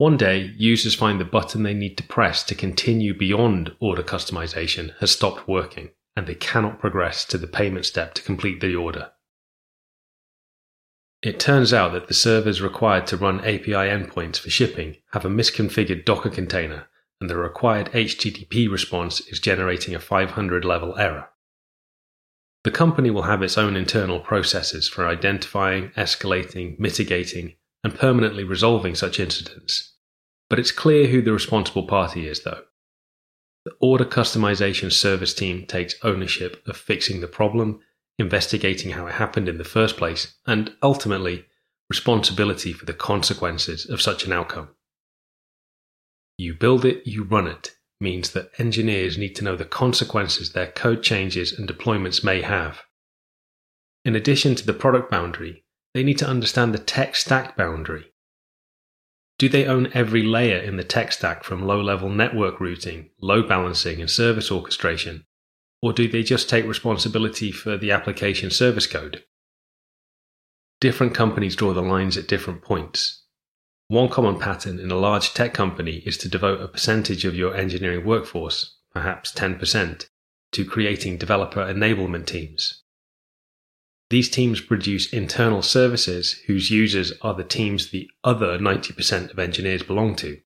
One 0.00 0.16
day, 0.16 0.54
users 0.56 0.94
find 0.94 1.20
the 1.20 1.26
button 1.26 1.62
they 1.62 1.74
need 1.74 1.98
to 1.98 2.02
press 2.02 2.42
to 2.44 2.54
continue 2.54 3.12
beyond 3.12 3.76
order 3.80 4.02
customization 4.02 4.96
has 4.98 5.10
stopped 5.10 5.46
working, 5.46 5.90
and 6.16 6.26
they 6.26 6.36
cannot 6.36 6.78
progress 6.78 7.22
to 7.26 7.36
the 7.36 7.46
payment 7.46 7.84
step 7.84 8.14
to 8.14 8.22
complete 8.22 8.62
the 8.62 8.74
order. 8.74 9.10
It 11.20 11.38
turns 11.38 11.74
out 11.74 11.92
that 11.92 12.08
the 12.08 12.14
servers 12.14 12.62
required 12.62 13.06
to 13.08 13.18
run 13.18 13.40
API 13.40 13.90
endpoints 13.90 14.38
for 14.38 14.48
shipping 14.48 14.96
have 15.12 15.26
a 15.26 15.28
misconfigured 15.28 16.06
Docker 16.06 16.30
container, 16.30 16.86
and 17.20 17.28
the 17.28 17.36
required 17.36 17.92
HTTP 17.92 18.70
response 18.70 19.20
is 19.28 19.38
generating 19.38 19.94
a 19.94 20.00
500 20.00 20.64
level 20.64 20.96
error. 20.98 21.28
The 22.64 22.70
company 22.70 23.10
will 23.10 23.24
have 23.24 23.42
its 23.42 23.58
own 23.58 23.76
internal 23.76 24.20
processes 24.20 24.88
for 24.88 25.06
identifying, 25.06 25.90
escalating, 25.90 26.78
mitigating, 26.78 27.56
and 27.84 27.94
permanently 27.94 28.44
resolving 28.44 28.94
such 28.94 29.20
incidents. 29.20 29.89
But 30.50 30.58
it's 30.58 30.72
clear 30.72 31.06
who 31.06 31.22
the 31.22 31.32
responsible 31.32 31.86
party 31.86 32.28
is, 32.28 32.42
though. 32.42 32.64
The 33.64 33.72
order 33.80 34.04
customization 34.04 34.92
service 34.92 35.32
team 35.32 35.64
takes 35.64 35.94
ownership 36.02 36.62
of 36.66 36.76
fixing 36.76 37.20
the 37.20 37.28
problem 37.28 37.80
investigating 38.20 38.92
how 38.92 39.06
it 39.06 39.14
happened 39.14 39.48
in 39.48 39.58
the 39.58 39.64
first 39.64 39.96
place, 39.96 40.34
and 40.46 40.72
ultimately, 40.82 41.46
responsibility 41.88 42.72
for 42.72 42.84
the 42.84 42.92
consequences 42.92 43.88
of 43.88 44.02
such 44.02 44.26
an 44.26 44.32
outcome. 44.32 44.68
You 46.38 46.54
build 46.54 46.84
it, 46.84 47.06
you 47.06 47.24
run 47.24 47.46
it 47.48 47.76
means 48.00 48.30
that 48.30 48.50
engineers 48.58 49.18
need 49.18 49.36
to 49.36 49.44
know 49.44 49.56
the 49.56 49.64
consequences 49.64 50.52
their 50.52 50.68
code 50.68 51.02
changes 51.02 51.52
and 51.52 51.68
deployments 51.68 52.24
may 52.24 52.40
have. 52.40 52.82
In 54.04 54.16
addition 54.16 54.54
to 54.54 54.64
the 54.64 54.72
product 54.72 55.10
boundary, 55.10 55.64
they 55.92 56.02
need 56.02 56.16
to 56.18 56.26
understand 56.26 56.72
the 56.72 56.78
tech 56.78 57.14
stack 57.14 57.56
boundary. 57.56 58.09
Do 59.40 59.48
they 59.48 59.66
own 59.66 59.90
every 59.92 60.22
layer 60.22 60.58
in 60.58 60.76
the 60.76 60.84
tech 60.84 61.10
stack 61.10 61.42
from 61.42 61.66
low 61.66 61.80
level 61.82 62.08
network 62.08 62.60
routing, 62.60 63.10
load 63.20 63.48
balancing, 63.48 64.00
and 64.00 64.08
service 64.08 64.52
orchestration 64.52 65.24
or 65.82 65.92
do 65.92 66.08
they 66.08 66.22
just 66.22 66.48
take 66.48 66.66
responsibility 66.66 67.50
for 67.50 67.76
the 67.76 67.90
application 67.90 68.50
service 68.50 68.86
code? 68.86 69.24
Different 70.80 71.14
companies 71.14 71.56
draw 71.56 71.72
the 71.72 71.82
lines 71.82 72.16
at 72.16 72.28
different 72.28 72.62
points. 72.62 73.24
One 73.88 74.08
common 74.08 74.38
pattern 74.38 74.78
in 74.78 74.90
a 74.90 74.96
large 74.96 75.34
tech 75.34 75.52
company 75.52 76.02
is 76.06 76.16
to 76.18 76.28
devote 76.28 76.60
a 76.60 76.68
percentage 76.68 77.24
of 77.24 77.34
your 77.34 77.56
engineering 77.56 78.04
workforce, 78.04 78.76
perhaps 78.92 79.32
10%, 79.32 80.06
to 80.52 80.64
creating 80.64 81.16
developer 81.16 81.60
enablement 81.60 82.26
teams. 82.26 82.82
These 84.10 84.28
teams 84.28 84.60
produce 84.60 85.12
internal 85.12 85.62
services 85.62 86.32
whose 86.46 86.70
users 86.70 87.12
are 87.22 87.34
the 87.34 87.44
teams 87.44 87.90
the 87.90 88.10
other 88.24 88.58
90% 88.58 89.30
of 89.30 89.38
engineers 89.38 89.84
belong 89.84 90.16
to. 90.16 90.40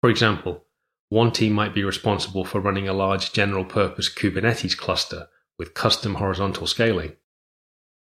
For 0.00 0.10
example, 0.10 0.64
one 1.10 1.30
team 1.30 1.52
might 1.52 1.74
be 1.74 1.84
responsible 1.84 2.44
for 2.44 2.60
running 2.60 2.88
a 2.88 2.92
large 2.92 3.32
general 3.32 3.64
purpose 3.64 4.12
Kubernetes 4.12 4.76
cluster 4.76 5.28
with 5.58 5.74
custom 5.74 6.16
horizontal 6.16 6.66
scaling. 6.66 7.12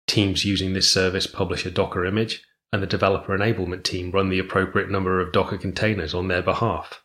Teams 0.07 0.45
using 0.45 0.71
this 0.71 0.89
service 0.89 1.27
publish 1.27 1.65
a 1.65 1.71
Docker 1.71 2.05
image, 2.05 2.43
and 2.71 2.81
the 2.81 2.87
developer 2.87 3.37
enablement 3.37 3.83
team 3.83 4.11
run 4.11 4.29
the 4.29 4.39
appropriate 4.39 4.89
number 4.89 5.19
of 5.19 5.33
Docker 5.33 5.57
containers 5.57 6.13
on 6.13 6.29
their 6.29 6.41
behalf. 6.41 7.03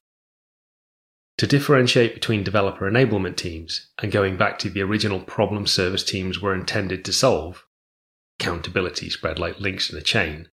To 1.38 1.46
differentiate 1.46 2.14
between 2.14 2.44
developer 2.44 2.90
enablement 2.90 3.36
teams 3.36 3.88
and 3.98 4.10
going 4.10 4.36
back 4.36 4.58
to 4.60 4.70
the 4.70 4.82
original 4.82 5.20
problem 5.20 5.66
service 5.66 6.02
teams 6.02 6.40
were 6.40 6.54
intended 6.54 7.04
to 7.04 7.12
solve, 7.12 7.66
accountability 8.40 9.10
spread 9.10 9.38
like 9.38 9.60
links 9.60 9.90
in 9.90 9.98
a 9.98 10.02
chain, 10.02 10.48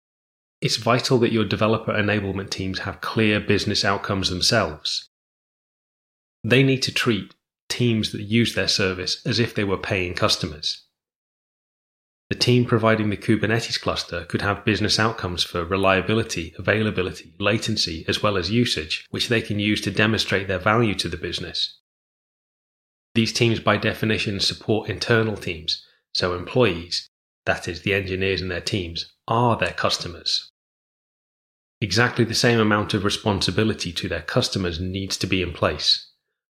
it's 0.61 0.77
vital 0.77 1.19
that 1.19 1.33
your 1.33 1.45
developer 1.45 1.93
enablement 1.93 2.51
teams 2.51 2.81
have 2.81 3.01
clear 3.01 3.41
business 3.41 3.85
outcomes 3.85 4.31
themselves 4.31 5.09
they 6.45 6.62
need 6.62 6.83
to 6.83 6.93
treat 6.93 7.35
teams 7.69 8.12
that 8.12 8.23
use 8.23 8.55
their 8.55 8.69
service 8.69 9.21
as 9.27 9.38
if 9.38 9.55
they 9.55 9.64
were 9.64 9.79
paying 9.79 10.14
customers. 10.14 10.85
The 12.31 12.35
team 12.35 12.67
providing 12.67 13.09
the 13.09 13.17
Kubernetes 13.17 13.81
cluster 13.81 14.25
could 14.27 14.43
have 14.43 14.64
business 14.64 14.99
outcomes 14.99 15.43
for 15.43 15.64
reliability, 15.64 16.55
availability, 16.59 17.33
latency, 17.38 18.05
as 18.07 18.23
well 18.23 18.37
as 18.37 18.51
usage, 18.51 19.07
which 19.11 19.29
they 19.29 19.41
can 19.41 19.59
use 19.59 19.81
to 19.83 19.91
demonstrate 19.91 20.47
their 20.47 20.59
value 20.59 20.95
to 20.97 21.09
the 21.09 21.17
business. 21.17 21.79
These 23.14 23.33
teams, 23.33 23.61
by 23.61 23.79
definition, 23.79 24.41
support 24.41 24.91
internal 24.91 25.37
teams, 25.37 25.85
so 26.12 26.35
employees, 26.35 27.09
that 27.47 27.67
is, 27.67 27.83
the 27.83 27.95
engineers 27.95 28.43
and 28.43 28.51
their 28.51 28.61
teams, 28.61 29.12
are 29.27 29.57
their 29.57 29.73
customers. 29.73 30.51
Exactly 31.81 32.25
the 32.25 32.35
same 32.35 32.61
amount 32.61 32.93
of 32.93 33.05
responsibility 33.05 33.93
to 33.93 34.09
their 34.09 34.23
customers 34.23 34.79
needs 34.79 35.17
to 35.17 35.27
be 35.27 35.41
in 35.41 35.53
place 35.53 36.09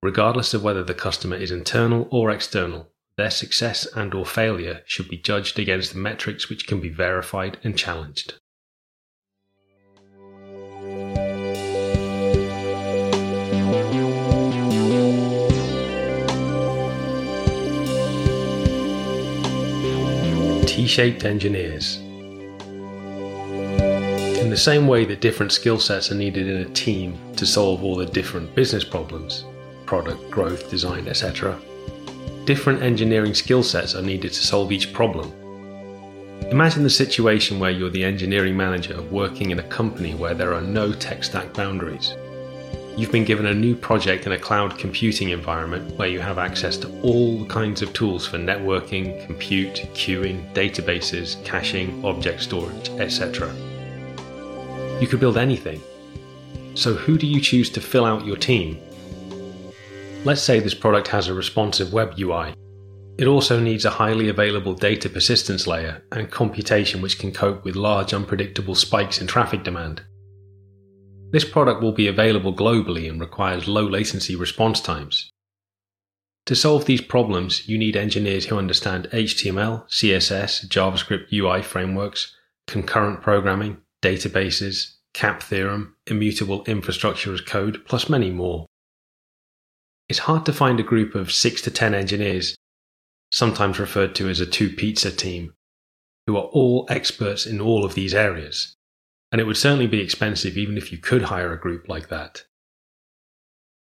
regardless 0.04 0.52
of 0.52 0.62
whether 0.62 0.84
the 0.84 0.92
customer 0.92 1.34
is 1.34 1.50
internal 1.50 2.06
or 2.10 2.30
external. 2.30 2.92
Their 3.16 3.30
success 3.30 3.86
and 3.94 4.12
or 4.12 4.26
failure 4.26 4.82
should 4.86 5.08
be 5.08 5.18
judged 5.18 5.60
against 5.60 5.92
the 5.92 6.00
metrics 6.00 6.48
which 6.48 6.66
can 6.66 6.80
be 6.80 6.88
verified 6.88 7.58
and 7.62 7.78
challenged. 7.78 8.34
T-shaped 20.66 21.24
engineers. 21.24 21.98
In 24.40 24.50
the 24.50 24.56
same 24.56 24.88
way 24.88 25.04
that 25.04 25.20
different 25.20 25.52
skill 25.52 25.78
sets 25.78 26.10
are 26.10 26.16
needed 26.16 26.48
in 26.48 26.56
a 26.62 26.64
team 26.70 27.16
to 27.36 27.46
solve 27.46 27.84
all 27.84 27.94
the 27.94 28.06
different 28.06 28.52
business 28.56 28.82
problems, 28.82 29.44
product, 29.86 30.28
growth, 30.32 30.68
design, 30.68 31.06
etc. 31.06 31.56
Different 32.44 32.82
engineering 32.82 33.32
skill 33.32 33.62
sets 33.62 33.94
are 33.94 34.02
needed 34.02 34.34
to 34.34 34.46
solve 34.46 34.70
each 34.70 34.92
problem. 34.92 35.32
Imagine 36.50 36.82
the 36.82 36.90
situation 36.90 37.58
where 37.58 37.70
you're 37.70 37.88
the 37.88 38.04
engineering 38.04 38.54
manager 38.54 39.00
working 39.00 39.50
in 39.50 39.60
a 39.60 39.68
company 39.68 40.14
where 40.14 40.34
there 40.34 40.52
are 40.52 40.60
no 40.60 40.92
tech 40.92 41.24
stack 41.24 41.54
boundaries. 41.54 42.14
You've 42.98 43.10
been 43.10 43.24
given 43.24 43.46
a 43.46 43.54
new 43.54 43.74
project 43.74 44.26
in 44.26 44.32
a 44.32 44.38
cloud 44.38 44.78
computing 44.78 45.30
environment 45.30 45.96
where 45.96 46.08
you 46.08 46.20
have 46.20 46.36
access 46.36 46.76
to 46.78 47.00
all 47.00 47.46
kinds 47.46 47.80
of 47.80 47.94
tools 47.94 48.26
for 48.26 48.36
networking, 48.36 49.24
compute, 49.24 49.88
queuing, 49.94 50.52
databases, 50.52 51.42
caching, 51.46 52.04
object 52.04 52.42
storage, 52.42 52.90
etc. 53.00 53.54
You 55.00 55.06
could 55.08 55.18
build 55.18 55.38
anything. 55.38 55.80
So, 56.74 56.92
who 56.92 57.16
do 57.16 57.26
you 57.26 57.40
choose 57.40 57.70
to 57.70 57.80
fill 57.80 58.04
out 58.04 58.26
your 58.26 58.36
team 58.36 58.78
Let's 60.24 60.40
say 60.40 60.58
this 60.58 60.72
product 60.72 61.08
has 61.08 61.28
a 61.28 61.34
responsive 61.34 61.92
web 61.92 62.14
UI. 62.18 62.54
It 63.18 63.26
also 63.26 63.60
needs 63.60 63.84
a 63.84 63.90
highly 63.90 64.30
available 64.30 64.72
data 64.72 65.10
persistence 65.10 65.66
layer 65.66 66.02
and 66.12 66.30
computation 66.30 67.02
which 67.02 67.18
can 67.18 67.30
cope 67.30 67.62
with 67.62 67.76
large 67.76 68.14
unpredictable 68.14 68.74
spikes 68.74 69.20
in 69.20 69.26
traffic 69.26 69.64
demand. 69.64 70.02
This 71.30 71.44
product 71.44 71.82
will 71.82 71.92
be 71.92 72.06
available 72.06 72.56
globally 72.56 73.06
and 73.06 73.20
requires 73.20 73.68
low 73.68 73.86
latency 73.86 74.34
response 74.34 74.80
times. 74.80 75.30
To 76.46 76.56
solve 76.56 76.86
these 76.86 77.02
problems, 77.02 77.68
you 77.68 77.76
need 77.76 77.94
engineers 77.94 78.46
who 78.46 78.56
understand 78.56 79.08
HTML, 79.12 79.86
CSS, 79.88 80.66
JavaScript 80.68 81.32
UI 81.32 81.60
frameworks, 81.60 82.34
concurrent 82.66 83.20
programming, 83.20 83.76
databases, 84.00 84.94
CAP 85.12 85.42
theorem, 85.42 85.96
immutable 86.06 86.64
infrastructure 86.64 87.34
as 87.34 87.42
code, 87.42 87.84
plus 87.84 88.08
many 88.08 88.30
more. 88.30 88.64
It's 90.08 90.20
hard 90.20 90.44
to 90.46 90.52
find 90.52 90.78
a 90.78 90.84
group 90.84 91.14
of 91.14 91.32
6 91.32 91.62
to 91.62 91.70
10 91.70 91.94
engineers, 91.94 92.56
sometimes 93.32 93.78
referred 93.78 94.14
to 94.16 94.28
as 94.28 94.40
a 94.40 94.46
two 94.46 94.68
pizza 94.70 95.10
team, 95.10 95.54
who 96.26 96.36
are 96.36 96.44
all 96.44 96.86
experts 96.90 97.46
in 97.46 97.60
all 97.60 97.84
of 97.84 97.94
these 97.94 98.14
areas. 98.14 98.76
And 99.32 99.40
it 99.40 99.44
would 99.44 99.56
certainly 99.56 99.86
be 99.86 100.00
expensive 100.00 100.56
even 100.56 100.76
if 100.76 100.92
you 100.92 100.98
could 100.98 101.22
hire 101.22 101.52
a 101.52 101.60
group 101.60 101.88
like 101.88 102.08
that. 102.08 102.44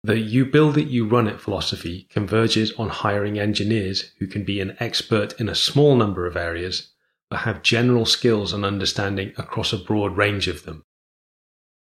The 0.04 0.20
you 0.20 0.46
build 0.46 0.78
it, 0.78 0.88
you 0.88 1.08
run 1.08 1.28
it 1.28 1.42
philosophy 1.42 2.08
converges 2.12 2.72
on 2.74 2.90
hiring 2.90 3.40
engineers 3.40 4.12
who 4.20 4.28
can 4.28 4.44
be 4.44 4.62
an 4.62 4.78
expert 4.80 5.40
in 5.40 5.50
a 5.50 5.56
small 5.56 5.96
number 5.96 6.28
of 6.28 6.38
areas, 6.38 6.94
but 7.30 7.40
have 7.40 7.64
general 7.64 8.06
skills 8.06 8.54
and 8.54 8.64
understanding 8.64 9.34
across 9.36 9.74
a 9.74 9.78
broad 9.78 10.16
range 10.16 10.48
of 10.48 10.64
them. 10.64 10.84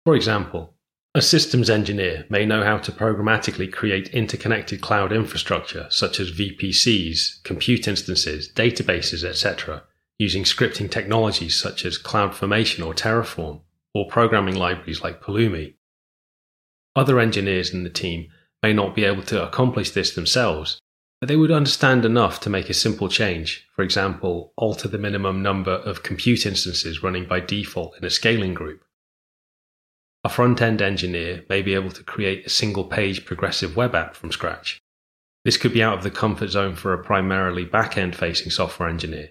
For 0.05 0.15
example, 0.15 0.73
a 1.15 1.21
systems 1.23 1.71
engineer 1.71 2.23
may 2.29 2.45
know 2.45 2.63
how 2.63 2.77
to 2.77 2.91
programmatically 2.91 3.71
create 3.71 4.09
interconnected 4.09 4.79
cloud 4.79 5.11
infrastructure 5.11 5.87
such 5.89 6.19
as 6.19 6.31
VPCs, 6.31 7.43
compute 7.43 7.87
instances, 7.87 8.47
databases, 8.53 9.23
etc., 9.23 9.81
using 10.19 10.43
scripting 10.43 10.89
technologies 10.89 11.59
such 11.59 11.83
as 11.83 11.97
CloudFormation 11.97 12.85
or 12.85 12.93
Terraform, 12.93 13.61
or 13.95 14.07
programming 14.07 14.53
libraries 14.53 15.01
like 15.01 15.21
Pulumi. 15.21 15.73
Other 16.95 17.19
engineers 17.19 17.73
in 17.73 17.83
the 17.83 17.89
team 17.89 18.27
may 18.61 18.73
not 18.73 18.93
be 18.93 19.05
able 19.05 19.23
to 19.23 19.43
accomplish 19.43 19.91
this 19.91 20.13
themselves, 20.13 20.79
but 21.19 21.27
they 21.27 21.35
would 21.35 21.51
understand 21.51 22.05
enough 22.05 22.39
to 22.41 22.51
make 22.51 22.69
a 22.69 22.73
simple 22.73 23.09
change, 23.09 23.67
for 23.75 23.81
example, 23.81 24.53
alter 24.57 24.87
the 24.87 24.99
minimum 24.99 25.41
number 25.41 25.71
of 25.71 26.03
compute 26.03 26.45
instances 26.45 27.01
running 27.01 27.25
by 27.25 27.39
default 27.39 27.97
in 27.97 28.05
a 28.05 28.11
scaling 28.11 28.53
group 28.53 28.83
A 30.23 30.29
front 30.29 30.61
end 30.61 30.81
engineer 30.81 31.45
may 31.47 31.61
be 31.61 31.73
able 31.73 31.91
to 31.91 32.03
create 32.03 32.45
a 32.45 32.49
single 32.49 32.83
page 32.83 33.25
progressive 33.25 33.77
web 33.77 33.95
app 33.95 34.15
from 34.15 34.31
scratch. 34.31 34.79
This 35.45 35.55
could 35.55 35.71
be 35.71 35.81
out 35.81 35.97
of 35.97 36.03
the 36.03 36.11
comfort 36.11 36.49
zone 36.49 36.75
for 36.75 36.93
a 36.93 37.03
primarily 37.03 37.63
back 37.63 37.97
end 37.97 38.15
facing 38.15 38.51
software 38.51 38.89
engineer, 38.89 39.29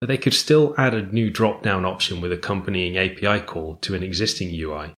but 0.00 0.06
they 0.06 0.16
could 0.16 0.34
still 0.34 0.74
add 0.78 0.94
a 0.94 1.02
new 1.12 1.28
drop 1.28 1.62
down 1.62 1.84
option 1.84 2.20
with 2.20 2.32
accompanying 2.32 2.96
API 2.96 3.40
call 3.40 3.76
to 3.76 3.94
an 3.94 4.04
existing 4.04 4.54
UI. 4.54 4.94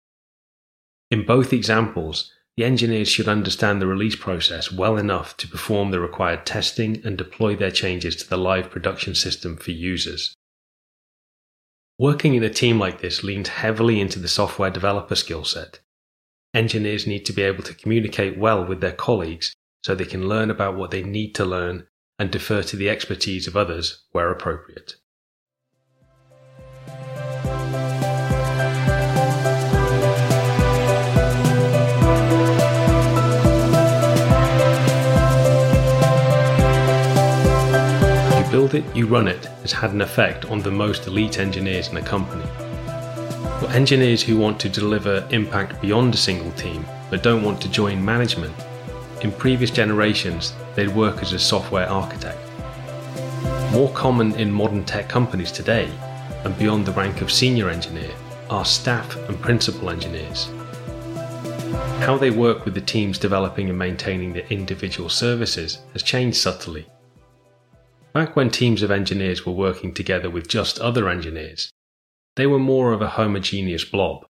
In 1.10 1.25
both 1.25 1.54
examples, 1.54 2.34
the 2.58 2.65
engineers 2.65 3.08
should 3.08 3.30
understand 3.30 3.82
the 3.82 3.88
release 3.88 4.17
process 4.17 4.69
well 4.69 4.97
enough 4.97 5.38
to 5.38 5.47
perform 5.47 5.91
the 5.91 6.02
required 6.02 6.45
testing 6.45 7.02
and 7.06 7.17
deploy 7.17 7.56
their 7.56 7.71
changes 7.71 8.17
to 8.17 8.30
the 8.30 8.38
live 8.38 8.69
production 8.69 9.15
system 9.15 9.56
for 9.56 9.71
users. 9.71 10.36
Working 11.99 12.33
in 12.35 12.43
a 12.43 12.49
team 12.49 12.79
like 12.79 13.01
this 13.01 13.25
leans 13.25 13.49
heavily 13.49 13.99
into 13.99 14.19
the 14.19 14.29
software 14.29 14.69
developer 14.69 15.15
skill 15.15 15.43
set. 15.43 15.81
Engineers 16.53 17.05
need 17.05 17.25
to 17.25 17.33
be 17.33 17.41
able 17.41 17.63
to 17.63 17.73
communicate 17.73 18.38
well 18.38 18.63
with 18.63 18.79
their 18.79 18.93
colleagues 18.93 19.53
so 19.83 19.93
they 19.93 20.05
can 20.05 20.29
learn 20.29 20.49
about 20.49 20.77
what 20.77 20.91
they 20.91 21.03
need 21.03 21.35
to 21.35 21.43
learn 21.43 21.88
and 22.17 22.31
defer 22.31 22.63
to 22.63 22.77
the 22.77 22.89
expertise 22.89 23.47
of 23.47 23.57
others 23.57 24.05
where 24.13 24.31
appropriate. 24.31 24.95
Build 38.69 38.86
it, 38.86 38.95
you 38.95 39.08
run 39.08 39.27
it 39.27 39.45
has 39.62 39.71
had 39.71 39.91
an 39.91 40.01
effect 40.01 40.45
on 40.45 40.60
the 40.60 40.71
most 40.71 41.08
elite 41.08 41.39
engineers 41.39 41.89
in 41.89 41.97
a 41.97 42.01
company. 42.01 42.45
For 43.60 43.67
engineers 43.71 44.21
who 44.21 44.38
want 44.38 44.60
to 44.62 44.69
deliver 44.69 45.27
impact 45.32 45.82
beyond 45.82 46.13
a 46.13 46.17
single 46.17 46.51
team 46.51 46.86
but 47.10 47.23
don't 47.23 47.43
want 47.43 47.62
to 47.62 47.69
join 47.69 48.03
management, 48.03 48.53
in 49.21 49.32
previous 49.32 49.71
generations, 49.71 50.53
they'd 50.75 50.95
work 50.95 51.21
as 51.21 51.34
a 51.34 51.39
software 51.39 51.89
architect. 51.89 52.39
More 53.71 53.91
common 53.93 54.34
in 54.36 54.51
modern 54.51 54.86
tech 54.86 55.10
companies 55.10 55.51
today, 55.51 55.89
and 56.45 56.58
beyond 56.58 56.86
the 56.86 56.93
rank 56.93 57.21
of 57.21 57.32
senior 57.32 57.69
engineer, 57.69 58.12
are 58.49 58.65
staff 58.65 59.15
and 59.27 59.41
principal 59.41 59.89
engineers. 59.89 60.49
How 62.05 62.17
they 62.17 62.32
work 62.32 62.65
with 62.65 62.75
the 62.75 62.82
teams 62.82 63.19
developing 63.19 63.69
and 63.69 63.77
maintaining 63.77 64.34
their 64.34 64.47
individual 64.49 65.10
services 65.10 65.79
has 65.93 66.03
changed 66.03 66.38
subtly. 66.38 66.88
Back 68.13 68.36
when 68.36 68.50
teams 68.50 68.82
of 68.82 68.89
engineers 68.89 69.45
were 69.45 69.54
working 69.54 69.93
together 69.93 70.30
with 70.30 70.48
just 70.48 70.80
other 70.80 71.08
engineers, 71.10 71.69
they 72.36 72.48
were 72.48 72.60
more 72.60 72.91
of 72.91 73.02
a 73.02 73.10
homogeneous 73.10 73.86
blob. 73.86 74.26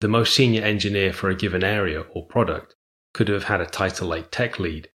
The 0.00 0.08
most 0.08 0.34
senior 0.34 0.62
engineer 0.62 1.12
for 1.12 1.30
a 1.30 1.36
given 1.36 1.62
area 1.62 2.00
or 2.00 2.26
product 2.26 2.74
could 3.12 3.28
have 3.28 3.44
had 3.44 3.60
a 3.60 3.66
title 3.66 4.08
like 4.08 4.30
tech 4.30 4.58
lead. 4.58 4.88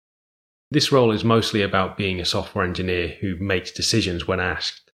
This 0.69 0.91
role 0.91 1.12
is 1.12 1.23
mostly 1.23 1.62
about 1.62 1.97
being 1.97 2.19
a 2.19 2.25
software 2.25 2.65
engineer 2.65 3.17
who 3.21 3.38
makes 3.38 3.71
decisions 3.71 4.27
when 4.27 4.39
asked. 4.39 4.91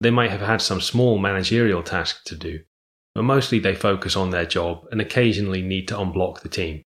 They 0.00 0.10
might 0.10 0.30
have 0.30 0.40
had 0.40 0.62
some 0.62 0.80
small 0.80 1.18
managerial 1.18 1.82
tasks 1.82 2.24
to 2.24 2.36
do, 2.36 2.60
but 3.14 3.22
mostly 3.22 3.58
they 3.58 3.74
focus 3.74 4.16
on 4.16 4.30
their 4.30 4.46
job 4.46 4.86
and 4.90 5.00
occasionally 5.00 5.60
need 5.60 5.86
to 5.88 5.96
unblock 5.96 6.40
the 6.40 6.48
team. 6.48 6.82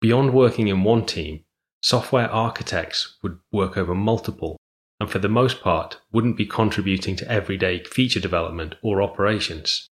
Beyond 0.00 0.32
working 0.32 0.68
in 0.68 0.84
one 0.84 1.04
team, 1.04 1.44
software 1.82 2.30
architects 2.30 3.18
would 3.22 3.38
work 3.50 3.76
over 3.76 3.94
multiple, 3.94 4.56
and 5.02 5.10
for 5.10 5.18
the 5.18 5.28
most 5.28 5.60
part 5.60 6.00
wouldn't 6.12 6.36
be 6.36 6.46
contributing 6.46 7.16
to 7.16 7.28
everyday 7.28 7.82
feature 7.82 8.20
development 8.20 8.76
or 8.82 9.02
operations. 9.02 9.88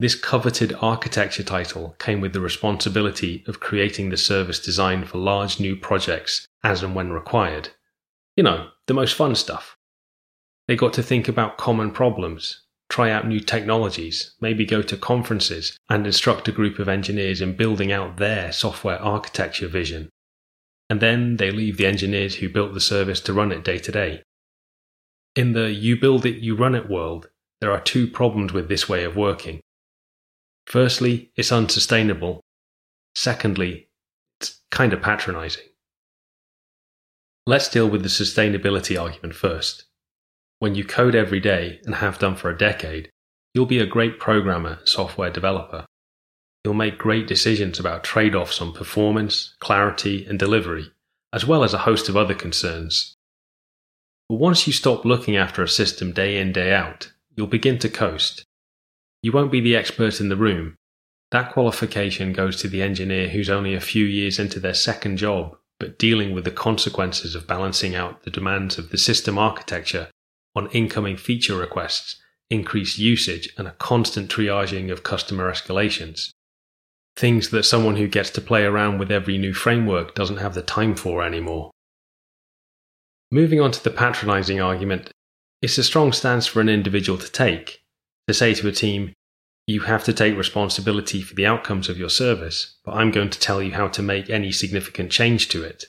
This 0.00 0.16
coveted 0.16 0.74
architecture 0.80 1.44
title 1.44 1.94
came 2.00 2.20
with 2.20 2.32
the 2.32 2.40
responsibility 2.40 3.44
of 3.46 3.60
creating 3.60 4.10
the 4.10 4.16
service 4.16 4.58
designed 4.58 5.08
for 5.08 5.18
large 5.18 5.60
new 5.60 5.76
projects 5.76 6.48
as 6.64 6.82
and 6.82 6.96
when 6.96 7.12
required. 7.12 7.68
You 8.36 8.42
know, 8.42 8.70
the 8.88 8.94
most 8.94 9.14
fun 9.14 9.36
stuff. 9.36 9.76
They 10.66 10.74
got 10.74 10.92
to 10.94 11.02
think 11.04 11.28
about 11.28 11.56
common 11.56 11.92
problems, 11.92 12.62
try 12.88 13.12
out 13.12 13.28
new 13.28 13.38
technologies, 13.38 14.34
maybe 14.40 14.64
go 14.64 14.82
to 14.82 14.96
conferences 14.96 15.78
and 15.88 16.04
instruct 16.04 16.48
a 16.48 16.52
group 16.52 16.80
of 16.80 16.88
engineers 16.88 17.40
in 17.40 17.56
building 17.56 17.92
out 17.92 18.16
their 18.16 18.50
software 18.50 19.00
architecture 19.00 19.68
vision. 19.68 20.10
And 20.90 21.00
then 21.00 21.36
they 21.36 21.50
leave 21.50 21.76
the 21.76 21.86
engineers 21.86 22.36
who 22.36 22.48
built 22.48 22.74
the 22.74 22.80
service 22.80 23.20
to 23.22 23.32
run 23.32 23.52
it 23.52 23.64
day 23.64 23.78
to 23.78 23.92
day. 23.92 24.22
In 25.34 25.52
the 25.52 25.72
you 25.72 25.98
build 25.98 26.26
it, 26.26 26.36
you 26.36 26.54
run 26.54 26.74
it 26.74 26.88
world, 26.88 27.28
there 27.60 27.72
are 27.72 27.80
two 27.80 28.06
problems 28.06 28.52
with 28.52 28.68
this 28.68 28.88
way 28.88 29.04
of 29.04 29.16
working. 29.16 29.60
Firstly, 30.66 31.30
it's 31.36 31.52
unsustainable. 31.52 32.40
Secondly, 33.14 33.88
it's 34.40 34.60
kind 34.70 34.92
of 34.92 35.02
patronizing. 35.02 35.64
Let's 37.46 37.68
deal 37.68 37.88
with 37.88 38.02
the 38.02 38.08
sustainability 38.08 39.00
argument 39.00 39.34
first. 39.34 39.84
When 40.58 40.74
you 40.74 40.84
code 40.84 41.14
every 41.14 41.40
day 41.40 41.80
and 41.84 41.96
have 41.96 42.18
done 42.18 42.36
for 42.36 42.50
a 42.50 42.56
decade, 42.56 43.10
you'll 43.52 43.66
be 43.66 43.80
a 43.80 43.86
great 43.86 44.18
programmer 44.18 44.78
software 44.84 45.30
developer. 45.30 45.84
You'll 46.64 46.74
make 46.74 46.98
great 46.98 47.26
decisions 47.26 47.78
about 47.78 48.04
trade 48.04 48.34
offs 48.34 48.60
on 48.60 48.72
performance, 48.72 49.54
clarity, 49.60 50.24
and 50.26 50.38
delivery, 50.38 50.92
as 51.32 51.46
well 51.46 51.62
as 51.62 51.74
a 51.74 51.78
host 51.78 52.08
of 52.08 52.16
other 52.16 52.34
concerns. 52.34 53.14
But 54.28 54.36
once 54.36 54.66
you 54.66 54.72
stop 54.72 55.04
looking 55.04 55.36
after 55.36 55.62
a 55.62 55.68
system 55.68 56.12
day 56.12 56.40
in, 56.40 56.52
day 56.52 56.72
out, 56.72 57.12
you'll 57.36 57.46
begin 57.46 57.78
to 57.80 57.88
coast 57.88 58.44
you 59.24 59.32
won't 59.32 59.50
be 59.50 59.60
the 59.62 59.74
expert 59.74 60.20
in 60.20 60.28
the 60.28 60.36
room. 60.36 60.76
That 61.30 61.50
qualification 61.50 62.34
goes 62.34 62.56
to 62.60 62.68
the 62.68 62.82
engineer 62.82 63.30
who's 63.30 63.48
only 63.48 63.72
a 63.72 63.80
few 63.80 64.04
years 64.04 64.38
into 64.38 64.60
their 64.60 64.74
second 64.74 65.16
job, 65.16 65.56
but 65.80 65.98
dealing 65.98 66.34
with 66.34 66.44
the 66.44 66.50
consequences 66.50 67.34
of 67.34 67.46
balancing 67.46 67.94
out 67.94 68.24
the 68.24 68.30
demands 68.30 68.76
of 68.76 68.90
the 68.90 68.98
system 68.98 69.38
architecture 69.38 70.10
on 70.54 70.70
incoming 70.72 71.16
feature 71.16 71.56
requests, 71.56 72.20
increased 72.50 72.98
usage, 72.98 73.48
and 73.56 73.66
a 73.66 73.72
constant 73.78 74.30
triaging 74.30 74.92
of 74.92 75.04
customer 75.04 75.50
escalations. 75.50 76.28
Things 77.16 77.50
that 77.50 77.62
someone 77.62 77.96
who 77.96 78.08
gets 78.08 78.30
to 78.30 78.40
play 78.40 78.64
around 78.64 78.98
with 78.98 79.12
every 79.12 79.38
new 79.38 79.54
framework 79.54 80.14
doesn't 80.14 80.38
have 80.38 80.54
the 80.54 80.62
time 80.62 80.96
for 80.96 81.22
anymore. 81.22 81.70
Moving 83.30 83.60
on 83.60 83.72
to 83.72 83.82
the 83.82 83.90
patronizing 83.90 84.60
argument, 84.60 85.10
it's 85.62 85.78
a 85.78 85.84
strong 85.84 86.12
stance 86.12 86.46
for 86.46 86.60
an 86.60 86.68
individual 86.68 87.18
to 87.18 87.30
take, 87.30 87.82
to 88.28 88.34
say 88.34 88.54
to 88.54 88.68
a 88.68 88.72
team, 88.72 89.12
you 89.66 89.80
have 89.80 90.04
to 90.04 90.12
take 90.12 90.36
responsibility 90.36 91.22
for 91.22 91.34
the 91.34 91.46
outcomes 91.46 91.88
of 91.88 91.96
your 91.96 92.10
service, 92.10 92.78
but 92.84 92.92
I'm 92.92 93.10
going 93.10 93.30
to 93.30 93.38
tell 93.38 93.62
you 93.62 93.72
how 93.72 93.88
to 93.88 94.02
make 94.02 94.28
any 94.28 94.52
significant 94.52 95.10
change 95.10 95.48
to 95.50 95.64
it. 95.64 95.84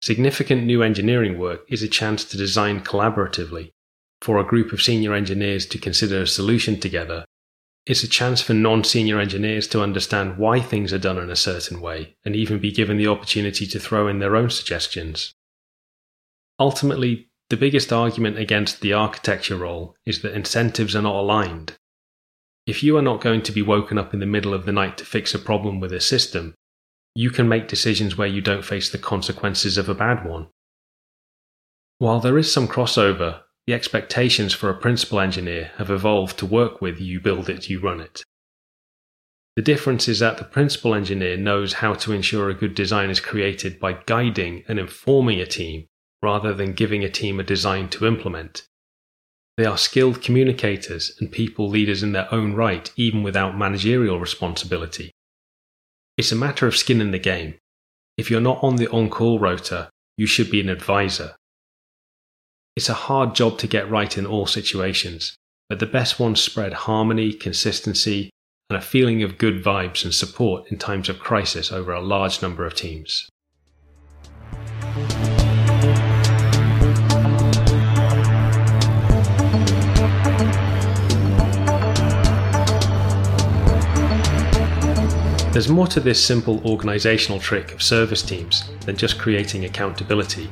Significant 0.00 0.64
new 0.64 0.82
engineering 0.82 1.38
work 1.38 1.60
is 1.68 1.82
a 1.82 1.88
chance 1.88 2.24
to 2.24 2.36
design 2.36 2.80
collaboratively, 2.80 3.72
for 4.22 4.38
a 4.38 4.44
group 4.44 4.72
of 4.72 4.82
senior 4.82 5.14
engineers 5.14 5.66
to 5.66 5.78
consider 5.78 6.22
a 6.22 6.26
solution 6.26 6.80
together. 6.80 7.24
It's 7.86 8.02
a 8.02 8.08
chance 8.08 8.40
for 8.42 8.52
non 8.52 8.82
senior 8.82 9.20
engineers 9.20 9.68
to 9.68 9.80
understand 9.80 10.38
why 10.38 10.60
things 10.60 10.92
are 10.92 10.98
done 10.98 11.18
in 11.18 11.30
a 11.30 11.36
certain 11.36 11.80
way 11.80 12.16
and 12.24 12.34
even 12.34 12.58
be 12.58 12.72
given 12.72 12.96
the 12.96 13.06
opportunity 13.06 13.66
to 13.68 13.78
throw 13.78 14.08
in 14.08 14.18
their 14.18 14.34
own 14.34 14.50
suggestions. 14.50 15.32
Ultimately, 16.58 17.28
the 17.48 17.56
biggest 17.56 17.92
argument 17.92 18.38
against 18.38 18.80
the 18.80 18.92
architecture 18.92 19.56
role 19.56 19.94
is 20.04 20.22
that 20.22 20.34
incentives 20.34 20.96
are 20.96 21.02
not 21.02 21.14
aligned. 21.14 21.74
If 22.66 22.82
you 22.82 22.96
are 22.96 23.02
not 23.02 23.20
going 23.20 23.42
to 23.42 23.52
be 23.52 23.62
woken 23.62 23.98
up 23.98 24.12
in 24.12 24.18
the 24.18 24.26
middle 24.26 24.52
of 24.52 24.66
the 24.66 24.72
night 24.72 24.98
to 24.98 25.04
fix 25.04 25.32
a 25.32 25.38
problem 25.38 25.78
with 25.78 25.92
a 25.92 26.00
system, 26.00 26.54
you 27.14 27.30
can 27.30 27.48
make 27.48 27.68
decisions 27.68 28.18
where 28.18 28.26
you 28.26 28.40
don't 28.40 28.64
face 28.64 28.90
the 28.90 28.98
consequences 28.98 29.78
of 29.78 29.88
a 29.88 29.94
bad 29.94 30.28
one. 30.28 30.48
While 31.98 32.18
there 32.18 32.36
is 32.36 32.52
some 32.52 32.66
crossover, 32.66 33.42
the 33.66 33.74
expectations 33.74 34.54
for 34.54 34.70
a 34.70 34.78
principal 34.78 35.18
engineer 35.18 35.72
have 35.76 35.90
evolved 35.90 36.38
to 36.38 36.46
work 36.46 36.80
with 36.80 37.00
you 37.00 37.20
build 37.20 37.48
it, 37.48 37.68
you 37.68 37.80
run 37.80 38.00
it. 38.00 38.22
The 39.56 39.62
difference 39.62 40.06
is 40.06 40.18
that 40.18 40.36
the 40.36 40.44
principal 40.44 40.94
engineer 40.94 41.36
knows 41.36 41.74
how 41.74 41.94
to 41.94 42.12
ensure 42.12 42.50
a 42.50 42.54
good 42.54 42.74
design 42.74 43.10
is 43.10 43.20
created 43.20 43.80
by 43.80 43.94
guiding 44.04 44.62
and 44.68 44.78
informing 44.78 45.40
a 45.40 45.46
team 45.46 45.86
rather 46.22 46.52
than 46.52 46.74
giving 46.74 47.02
a 47.02 47.08
team 47.08 47.40
a 47.40 47.42
design 47.42 47.88
to 47.88 48.06
implement. 48.06 48.66
They 49.56 49.64
are 49.64 49.78
skilled 49.78 50.22
communicators 50.22 51.16
and 51.18 51.32
people 51.32 51.68
leaders 51.68 52.02
in 52.02 52.12
their 52.12 52.32
own 52.32 52.52
right, 52.52 52.92
even 52.96 53.22
without 53.22 53.56
managerial 53.56 54.20
responsibility. 54.20 55.12
It's 56.18 56.32
a 56.32 56.36
matter 56.36 56.66
of 56.66 56.76
skin 56.76 57.00
in 57.00 57.10
the 57.10 57.18
game. 57.18 57.54
If 58.18 58.30
you're 58.30 58.40
not 58.40 58.62
on 58.62 58.76
the 58.76 58.88
on 58.90 59.08
call 59.08 59.38
rota, 59.38 59.88
you 60.18 60.26
should 60.26 60.50
be 60.50 60.60
an 60.60 60.68
advisor. 60.68 61.36
It's 62.76 62.90
a 62.90 63.06
hard 63.08 63.34
job 63.34 63.56
to 63.60 63.66
get 63.66 63.90
right 63.90 64.18
in 64.18 64.26
all 64.26 64.44
situations, 64.44 65.34
but 65.70 65.78
the 65.78 65.86
best 65.86 66.20
ones 66.20 66.42
spread 66.42 66.74
harmony, 66.74 67.32
consistency, 67.32 68.28
and 68.68 68.76
a 68.76 68.82
feeling 68.82 69.22
of 69.22 69.38
good 69.38 69.64
vibes 69.64 70.04
and 70.04 70.12
support 70.12 70.70
in 70.70 70.76
times 70.76 71.08
of 71.08 71.18
crisis 71.18 71.72
over 71.72 71.94
a 71.94 72.02
large 72.02 72.42
number 72.42 72.66
of 72.66 72.74
teams. 72.74 73.30
There's 85.50 85.70
more 85.70 85.86
to 85.86 86.00
this 86.00 86.22
simple 86.22 86.60
organisational 86.60 87.40
trick 87.40 87.72
of 87.72 87.82
service 87.82 88.20
teams 88.20 88.68
than 88.80 88.98
just 88.98 89.18
creating 89.18 89.64
accountability. 89.64 90.50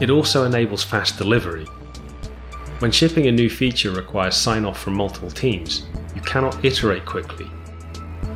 It 0.00 0.10
also 0.10 0.44
enables 0.44 0.82
fast 0.82 1.18
delivery. 1.18 1.66
When 2.80 2.90
shipping 2.90 3.26
a 3.26 3.32
new 3.32 3.48
feature 3.48 3.92
requires 3.92 4.34
sign 4.34 4.64
off 4.64 4.80
from 4.80 4.94
multiple 4.94 5.30
teams, 5.30 5.86
you 6.14 6.20
cannot 6.22 6.64
iterate 6.64 7.06
quickly. 7.06 7.46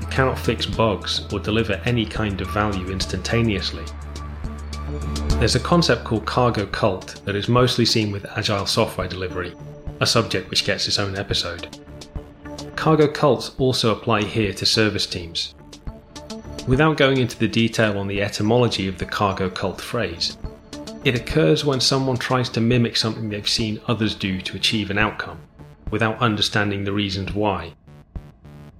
You 0.00 0.06
cannot 0.08 0.38
fix 0.38 0.66
bugs 0.66 1.26
or 1.32 1.40
deliver 1.40 1.80
any 1.84 2.06
kind 2.06 2.40
of 2.40 2.50
value 2.50 2.90
instantaneously. 2.90 3.84
There's 5.38 5.56
a 5.56 5.60
concept 5.60 6.04
called 6.04 6.24
cargo 6.24 6.66
cult 6.66 7.20
that 7.24 7.34
is 7.34 7.48
mostly 7.48 7.84
seen 7.84 8.12
with 8.12 8.24
agile 8.38 8.66
software 8.66 9.08
delivery, 9.08 9.52
a 10.00 10.06
subject 10.06 10.48
which 10.48 10.64
gets 10.64 10.86
its 10.86 10.98
own 10.98 11.16
episode. 11.16 11.78
Cargo 12.76 13.08
cults 13.08 13.52
also 13.58 13.90
apply 13.90 14.22
here 14.22 14.52
to 14.52 14.64
service 14.64 15.06
teams. 15.06 15.54
Without 16.68 16.96
going 16.96 17.18
into 17.18 17.38
the 17.38 17.48
detail 17.48 17.98
on 17.98 18.06
the 18.06 18.22
etymology 18.22 18.88
of 18.88 18.98
the 18.98 19.04
cargo 19.04 19.50
cult 19.50 19.80
phrase, 19.80 20.36
it 21.06 21.14
occurs 21.14 21.64
when 21.64 21.78
someone 21.78 22.16
tries 22.16 22.48
to 22.48 22.60
mimic 22.60 22.96
something 22.96 23.28
they've 23.28 23.48
seen 23.48 23.80
others 23.86 24.12
do 24.12 24.40
to 24.40 24.56
achieve 24.56 24.90
an 24.90 24.98
outcome, 24.98 25.40
without 25.92 26.18
understanding 26.18 26.82
the 26.82 26.90
reasons 26.92 27.32
why. 27.32 27.72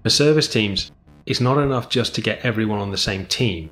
For 0.02 0.10
service 0.10 0.48
teams, 0.48 0.90
it's 1.24 1.40
not 1.40 1.56
enough 1.56 1.88
just 1.88 2.16
to 2.16 2.20
get 2.20 2.44
everyone 2.44 2.80
on 2.80 2.90
the 2.90 2.96
same 2.96 3.26
team. 3.26 3.70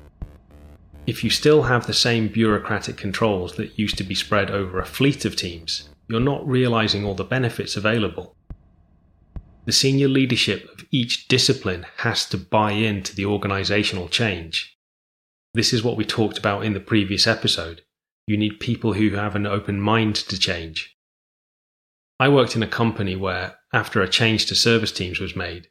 If 1.05 1.21
you 1.21 1.29
still 1.29 1.63
have 1.63 1.85
the 1.85 1.93
same 1.93 2.29
bureaucratic 2.29 2.95
controls 2.95 3.57
that 3.57 3.77
used 3.77 3.97
to 3.97 4.05
be 4.05 4.15
spread 4.15 4.49
over 4.49 4.79
a 4.79 4.85
fleet 4.85 5.25
of 5.25 5.35
teams, 5.35 5.89
you're 6.07 6.21
not 6.21 6.47
realizing 6.47 7.03
all 7.03 7.13
the 7.13 7.25
benefits 7.25 7.75
available. 7.75 8.37
The 9.65 9.73
senior 9.73 10.07
leadership 10.07 10.69
of 10.71 10.85
each 10.91 11.27
discipline 11.27 11.87
has 11.97 12.25
to 12.29 12.37
buy 12.37 12.71
into 12.71 13.13
the 13.13 13.25
organizational 13.25 14.07
change. 14.07 14.77
This 15.53 15.73
is 15.73 15.83
what 15.83 15.97
we 15.97 16.05
talked 16.05 16.37
about 16.37 16.63
in 16.63 16.71
the 16.71 16.79
previous 16.79 17.27
episode. 17.27 17.81
You 18.27 18.37
need 18.37 18.59
people 18.59 18.93
who 18.93 19.11
have 19.11 19.35
an 19.35 19.45
open 19.45 19.79
mind 19.79 20.15
to 20.15 20.39
change. 20.39 20.95
I 22.19 22.29
worked 22.29 22.55
in 22.55 22.63
a 22.63 22.67
company 22.67 23.15
where, 23.15 23.57
after 23.73 24.01
a 24.01 24.09
change 24.09 24.45
to 24.47 24.55
service 24.55 24.91
teams 24.91 25.19
was 25.19 25.35
made, 25.35 25.67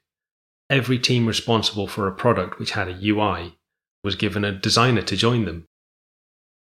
every 0.70 0.98
team 0.98 1.26
responsible 1.26 1.86
for 1.86 2.06
a 2.06 2.14
product 2.14 2.58
which 2.58 2.72
had 2.72 2.88
a 2.88 2.98
UI 3.02 3.58
was 4.04 4.14
given 4.14 4.44
a 4.44 4.52
designer 4.52 5.02
to 5.02 5.16
join 5.16 5.46
them. 5.46 5.66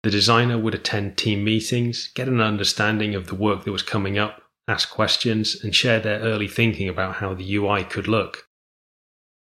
The 0.03 0.11
designer 0.11 0.59
would 0.59 0.75
attend 0.75 1.17
team 1.17 1.45
meetings, 1.45 2.11
get 2.15 2.29
an 2.29 2.41
understanding 2.41 3.15
of 3.15 3.27
the 3.27 3.35
work 3.35 3.65
that 3.65 3.73
was 3.73 3.83
coming 3.83 4.17
up, 4.19 4.43
ask 4.67 4.91
questions, 4.91 5.63
and 5.63 5.75
share 5.75 6.01
their 6.01 6.21
early 6.21 6.49
thinking 6.49 6.89
about 6.89 7.17
how 7.17 7.35
the 7.35 7.57
UI 7.57 7.85
could 7.85 8.09
look. 8.09 8.47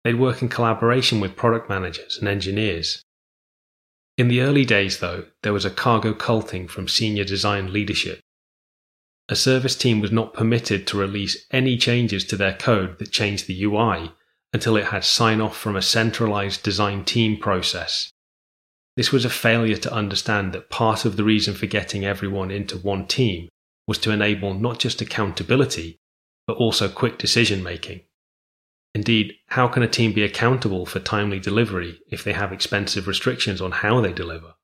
They'd 0.03 0.19
work 0.19 0.41
in 0.41 0.49
collaboration 0.49 1.19
with 1.19 1.35
product 1.35 1.69
managers 1.69 2.17
and 2.17 2.27
engineers. 2.27 3.03
In 4.21 4.27
the 4.27 4.41
early 4.41 4.65
days, 4.65 4.99
though, 4.99 5.25
there 5.41 5.51
was 5.51 5.65
a 5.65 5.71
cargo 5.71 6.13
culting 6.13 6.67
from 6.67 6.87
senior 6.87 7.23
design 7.23 7.73
leadership. 7.73 8.19
A 9.27 9.35
service 9.35 9.75
team 9.75 9.99
was 9.99 10.11
not 10.11 10.35
permitted 10.35 10.85
to 10.85 10.97
release 10.99 11.47
any 11.49 11.75
changes 11.75 12.23
to 12.25 12.37
their 12.37 12.53
code 12.53 12.99
that 12.99 13.11
changed 13.11 13.47
the 13.47 13.63
UI 13.63 14.11
until 14.53 14.77
it 14.77 14.89
had 14.89 15.03
sign 15.03 15.41
off 15.41 15.57
from 15.57 15.75
a 15.75 15.81
centralized 15.81 16.61
design 16.61 17.03
team 17.03 17.39
process. 17.39 18.11
This 18.95 19.11
was 19.11 19.25
a 19.25 19.29
failure 19.31 19.77
to 19.77 19.91
understand 19.91 20.53
that 20.53 20.69
part 20.69 21.03
of 21.03 21.17
the 21.17 21.23
reason 21.23 21.55
for 21.55 21.65
getting 21.65 22.05
everyone 22.05 22.51
into 22.51 22.77
one 22.77 23.07
team 23.07 23.49
was 23.87 23.97
to 23.97 24.11
enable 24.11 24.53
not 24.53 24.77
just 24.77 25.01
accountability, 25.01 25.97
but 26.45 26.57
also 26.57 26.87
quick 26.87 27.17
decision 27.17 27.63
making. 27.63 28.01
Indeed, 28.93 29.35
how 29.47 29.69
can 29.69 29.83
a 29.83 29.87
team 29.87 30.11
be 30.11 30.23
accountable 30.23 30.85
for 30.85 30.99
timely 30.99 31.39
delivery 31.39 32.01
if 32.11 32.25
they 32.25 32.33
have 32.33 32.51
expensive 32.51 33.07
restrictions 33.07 33.61
on 33.61 33.71
how 33.71 34.01
they 34.01 34.11
deliver? 34.11 34.55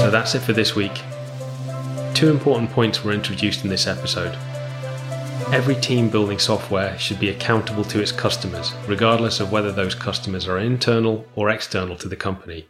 So 0.00 0.10
that's 0.10 0.34
it 0.34 0.40
for 0.40 0.54
this 0.54 0.74
week. 0.74 1.02
Two 2.14 2.30
important 2.30 2.70
points 2.70 3.04
were 3.04 3.12
introduced 3.12 3.64
in 3.64 3.70
this 3.70 3.86
episode. 3.86 4.34
Every 5.52 5.74
team 5.74 6.08
building 6.08 6.38
software 6.38 6.98
should 6.98 7.20
be 7.20 7.28
accountable 7.28 7.84
to 7.84 8.00
its 8.00 8.12
customers, 8.12 8.72
regardless 8.88 9.40
of 9.40 9.52
whether 9.52 9.72
those 9.72 9.94
customers 9.94 10.48
are 10.48 10.58
internal 10.58 11.26
or 11.34 11.50
external 11.50 11.96
to 11.96 12.08
the 12.08 12.16
company. 12.16 12.66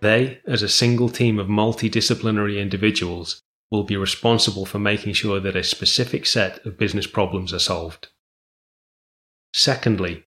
They, 0.00 0.40
as 0.46 0.62
a 0.62 0.68
single 0.68 1.08
team 1.08 1.38
of 1.38 1.48
multidisciplinary 1.48 2.60
individuals, 2.60 3.42
will 3.70 3.84
be 3.84 3.96
responsible 3.96 4.66
for 4.66 4.78
making 4.78 5.12
sure 5.12 5.40
that 5.40 5.56
a 5.56 5.62
specific 5.62 6.26
set 6.26 6.64
of 6.66 6.78
business 6.78 7.06
problems 7.06 7.52
are 7.52 7.58
solved. 7.58 8.08
Secondly, 9.52 10.24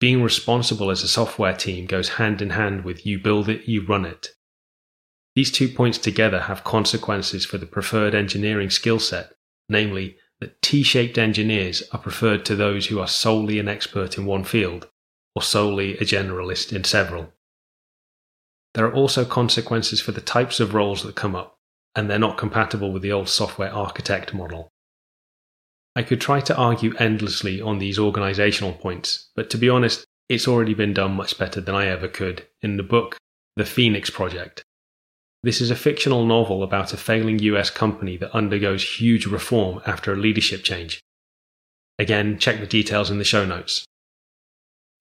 being 0.00 0.22
responsible 0.22 0.90
as 0.90 1.02
a 1.02 1.08
software 1.08 1.54
team 1.54 1.86
goes 1.86 2.10
hand 2.10 2.42
in 2.42 2.50
hand 2.50 2.84
with 2.84 3.06
you 3.06 3.18
build 3.18 3.48
it, 3.48 3.68
you 3.68 3.86
run 3.86 4.04
it. 4.04 4.30
These 5.34 5.50
two 5.50 5.68
points 5.68 5.98
together 5.98 6.42
have 6.42 6.64
consequences 6.64 7.44
for 7.44 7.58
the 7.58 7.66
preferred 7.66 8.14
engineering 8.14 8.70
skill 8.70 8.98
set, 8.98 9.32
namely 9.68 10.16
that 10.40 10.60
T 10.60 10.82
shaped 10.82 11.18
engineers 11.18 11.82
are 11.92 11.98
preferred 11.98 12.44
to 12.46 12.56
those 12.56 12.86
who 12.86 13.00
are 13.00 13.08
solely 13.08 13.58
an 13.58 13.68
expert 13.68 14.18
in 14.18 14.26
one 14.26 14.44
field 14.44 14.88
or 15.34 15.42
solely 15.42 15.96
a 15.98 16.02
generalist 16.02 16.72
in 16.72 16.84
several. 16.84 17.32
There 18.74 18.86
are 18.86 18.92
also 18.92 19.24
consequences 19.24 20.00
for 20.00 20.12
the 20.12 20.20
types 20.20 20.60
of 20.60 20.74
roles 20.74 21.02
that 21.02 21.14
come 21.14 21.34
up, 21.34 21.56
and 21.94 22.10
they're 22.10 22.18
not 22.18 22.38
compatible 22.38 22.92
with 22.92 23.02
the 23.02 23.12
old 23.12 23.28
software 23.28 23.72
architect 23.72 24.34
model. 24.34 24.68
I 25.96 26.02
could 26.02 26.20
try 26.20 26.40
to 26.40 26.56
argue 26.56 26.94
endlessly 26.96 27.60
on 27.60 27.78
these 27.78 27.98
organizational 27.98 28.72
points, 28.72 29.30
but 29.36 29.48
to 29.50 29.58
be 29.58 29.68
honest, 29.68 30.04
it's 30.28 30.48
already 30.48 30.74
been 30.74 30.92
done 30.92 31.14
much 31.14 31.38
better 31.38 31.60
than 31.60 31.74
I 31.74 31.86
ever 31.86 32.08
could 32.08 32.46
in 32.62 32.76
the 32.76 32.82
book 32.82 33.16
The 33.56 33.64
Phoenix 33.64 34.10
Project 34.10 34.64
this 35.44 35.60
is 35.60 35.70
a 35.70 35.76
fictional 35.76 36.24
novel 36.24 36.62
about 36.62 36.94
a 36.94 36.96
failing 36.96 37.38
US 37.40 37.68
company 37.68 38.16
that 38.16 38.34
undergoes 38.34 38.98
huge 38.98 39.26
reform 39.26 39.82
after 39.84 40.10
a 40.10 40.16
leadership 40.16 40.64
change. 40.64 41.02
Again, 41.98 42.38
check 42.38 42.60
the 42.60 42.66
details 42.66 43.10
in 43.10 43.18
the 43.18 43.24
show 43.24 43.44
notes. 43.44 43.84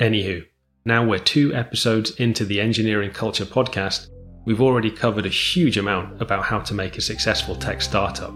Anywho, 0.02 0.46
now 0.86 1.06
we're 1.06 1.20
two 1.20 1.54
episodes 1.56 2.12
into 2.16 2.44
the 2.44 2.60
Engineering 2.60 3.12
Culture 3.12 3.46
podcast, 3.46 4.08
we've 4.46 4.62
already 4.62 4.92
covered 4.92 5.26
a 5.26 5.30
huge 5.30 5.78
amount 5.78 6.22
about 6.22 6.44
how 6.44 6.60
to 6.60 6.74
make 6.74 6.98
a 6.98 7.02
successful 7.02 7.56
tech 7.56 7.82
startup. 7.82 8.34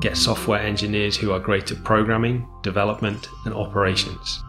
Get 0.00 0.16
software 0.16 0.60
engineers 0.60 1.16
who 1.16 1.32
are 1.32 1.40
great 1.40 1.72
at 1.72 1.82
programming, 1.82 2.48
development, 2.62 3.28
and 3.46 3.54
operations. 3.54 4.42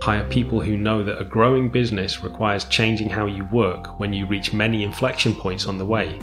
Hire 0.00 0.26
people 0.30 0.60
who 0.62 0.78
know 0.78 1.04
that 1.04 1.20
a 1.20 1.24
growing 1.24 1.68
business 1.68 2.24
requires 2.24 2.64
changing 2.64 3.10
how 3.10 3.26
you 3.26 3.44
work 3.52 4.00
when 4.00 4.14
you 4.14 4.26
reach 4.26 4.54
many 4.54 4.84
inflection 4.84 5.34
points 5.34 5.66
on 5.66 5.76
the 5.76 5.84
way. 5.84 6.18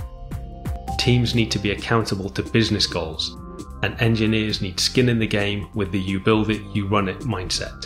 Teams 0.97 1.35
need 1.35 1.51
to 1.51 1.59
be 1.59 1.69
accountable 1.71 2.31
to 2.31 2.41
business 2.41 2.87
goals, 2.87 3.37
and 3.83 4.01
engineers 4.01 4.59
need 4.59 4.79
skin 4.79 5.07
in 5.07 5.19
the 5.19 5.27
game 5.27 5.69
with 5.75 5.91
the 5.91 5.99
you 5.99 6.19
build 6.19 6.49
it, 6.49 6.61
you 6.73 6.87
run 6.87 7.07
it 7.07 7.19
mindset. 7.19 7.85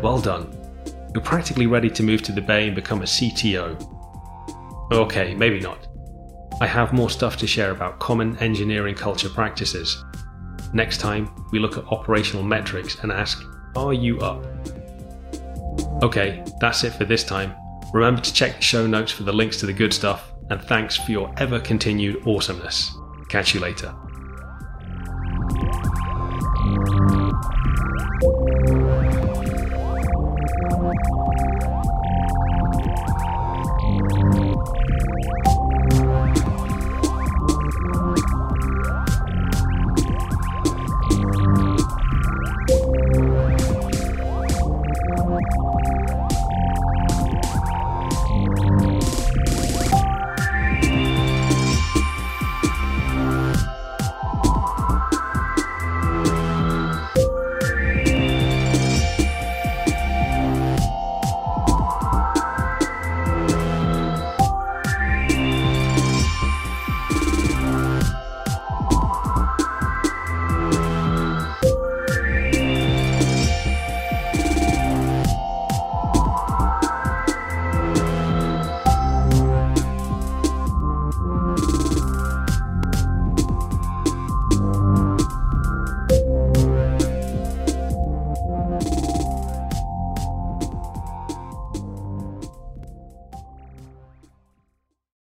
Well 0.00 0.20
done. 0.20 0.65
You're 1.16 1.24
practically 1.24 1.66
ready 1.66 1.88
to 1.88 2.02
move 2.02 2.20
to 2.24 2.32
the 2.32 2.42
Bay 2.42 2.66
and 2.66 2.74
become 2.74 3.00
a 3.00 3.06
CTO. 3.06 4.92
Okay, 4.92 5.34
maybe 5.34 5.60
not. 5.60 5.88
I 6.60 6.66
have 6.66 6.92
more 6.92 7.08
stuff 7.08 7.38
to 7.38 7.46
share 7.46 7.70
about 7.70 7.98
common 8.00 8.36
engineering 8.36 8.94
culture 8.94 9.30
practices. 9.30 10.04
Next 10.74 10.98
time, 10.98 11.30
we 11.52 11.58
look 11.58 11.78
at 11.78 11.86
operational 11.86 12.42
metrics 12.42 12.98
and 13.02 13.10
ask, 13.10 13.42
Are 13.76 13.94
you 13.94 14.18
up? 14.20 14.44
Okay, 16.02 16.44
that's 16.60 16.84
it 16.84 16.92
for 16.92 17.06
this 17.06 17.24
time. 17.24 17.54
Remember 17.94 18.20
to 18.20 18.32
check 18.34 18.56
the 18.56 18.62
show 18.62 18.86
notes 18.86 19.10
for 19.10 19.22
the 19.22 19.32
links 19.32 19.56
to 19.60 19.64
the 19.64 19.72
good 19.72 19.94
stuff, 19.94 20.34
and 20.50 20.60
thanks 20.60 20.98
for 20.98 21.12
your 21.12 21.32
ever 21.38 21.58
continued 21.60 22.26
awesomeness. 22.26 22.94
Catch 23.30 23.54
you 23.54 23.60
later. 23.60 23.94